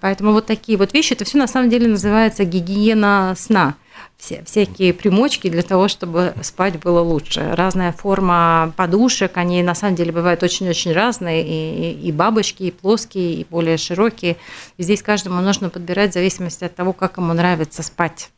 Поэтому 0.00 0.32
вот 0.32 0.46
такие 0.46 0.76
вот 0.78 0.92
вещи, 0.92 1.12
это 1.12 1.24
все 1.24 1.38
на 1.38 1.46
самом 1.46 1.70
деле 1.70 1.88
называется 1.88 2.44
гигиена 2.44 3.34
сна. 3.36 3.76
все, 4.20 4.42
всякие 4.44 4.92
примочки 4.92 5.48
для 5.48 5.62
того, 5.62 5.88
чтобы 5.88 6.34
спать 6.42 6.78
было 6.78 7.00
лучше. 7.00 7.54
Разная 7.54 7.92
форма 7.92 8.72
подушек, 8.76 9.36
они 9.36 9.62
на 9.62 9.74
самом 9.74 9.96
деле 9.96 10.12
бывают 10.12 10.42
очень-очень 10.42 10.92
разные, 10.92 11.42
и, 11.42 11.92
и 11.92 12.12
бабочки, 12.12 12.64
и 12.64 12.70
плоские, 12.70 13.34
и 13.34 13.46
более 13.48 13.78
широкие. 13.78 14.36
И 14.76 14.82
здесь 14.82 15.02
каждому 15.02 15.40
нужно 15.40 15.70
подбирать 15.70 16.10
в 16.10 16.14
зависимости 16.14 16.64
от 16.64 16.74
того, 16.74 16.92
как 16.92 17.16
ему 17.16 17.32
нравится 17.32 17.82
спать 17.82 18.30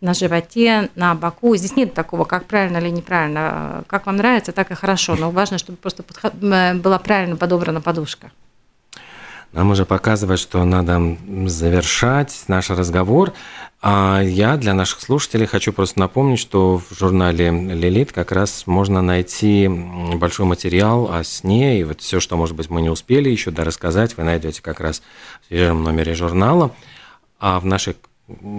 на 0.00 0.14
животе, 0.14 0.88
на 0.94 1.14
боку. 1.14 1.54
Здесь 1.56 1.76
нет 1.76 1.92
такого, 1.92 2.24
как 2.24 2.46
правильно 2.46 2.78
или 2.78 2.88
неправильно. 2.88 3.84
Как 3.86 4.06
вам 4.06 4.16
нравится, 4.16 4.52
так 4.52 4.70
и 4.70 4.74
хорошо. 4.74 5.14
Но 5.16 5.30
важно, 5.30 5.58
чтобы 5.58 5.76
просто 5.76 6.02
была 6.32 6.98
правильно 6.98 7.36
подобрана 7.36 7.82
подушка. 7.82 8.32
Нам 9.52 9.72
уже 9.72 9.84
показывает, 9.84 10.38
что 10.38 10.64
надо 10.64 11.16
завершать 11.46 12.44
наш 12.46 12.70
разговор. 12.70 13.32
А 13.82 14.20
я 14.22 14.56
для 14.56 14.74
наших 14.74 15.00
слушателей 15.00 15.46
хочу 15.46 15.72
просто 15.72 15.98
напомнить, 15.98 16.38
что 16.38 16.78
в 16.78 16.96
журнале 16.96 17.50
«Лилит» 17.50 18.12
как 18.12 18.30
раз 18.30 18.66
можно 18.66 19.00
найти 19.00 19.68
большой 19.68 20.46
материал 20.46 21.10
о 21.10 21.24
сне, 21.24 21.80
и 21.80 21.84
вот 21.84 22.00
все, 22.00 22.20
что, 22.20 22.36
может 22.36 22.54
быть, 22.54 22.68
мы 22.68 22.82
не 22.82 22.90
успели 22.90 23.30
еще 23.30 23.50
рассказать, 23.50 24.16
вы 24.16 24.24
найдете 24.24 24.60
как 24.62 24.80
раз 24.80 25.02
в 25.42 25.46
свежем 25.48 25.82
номере 25.82 26.14
журнала. 26.14 26.72
А 27.40 27.58
в 27.58 27.64
нашей 27.64 27.96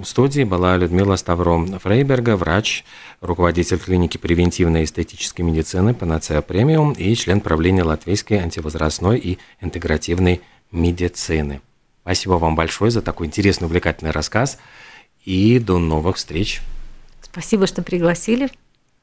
студии 0.04 0.44
была 0.44 0.76
Людмила 0.76 1.16
Ставро 1.16 1.66
Фрейберга, 1.80 2.36
врач, 2.36 2.84
руководитель 3.22 3.78
клиники 3.78 4.18
превентивной 4.18 4.84
эстетической 4.84 5.44
медицины 5.44 5.94
«Панацея 5.94 6.42
Премиум» 6.42 6.94
и 6.94 7.14
член 7.16 7.42
правления 7.42 7.84
Латвийской 7.84 8.40
антивозрастной 8.40 9.20
и 9.20 9.38
интегративной 9.62 10.42
медицины. 10.72 11.62
Спасибо 12.04 12.34
вам 12.34 12.56
большое 12.56 12.92
за 12.92 13.02
такой 13.02 13.28
интересный, 13.28 13.66
увлекательный 13.66 14.12
рассказ. 14.12 14.58
И 15.24 15.60
до 15.60 15.78
новых 15.78 16.18
встреч. 16.18 16.62
Спасибо, 17.22 17.68
что 17.68 17.84
пригласили. 17.84 18.50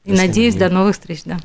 И 0.03 0.11
до 0.11 0.17
надеюсь, 0.17 0.55
до 0.55 0.69
новых 0.69 0.95
встреч. 0.95 1.23
Да. 1.23 1.37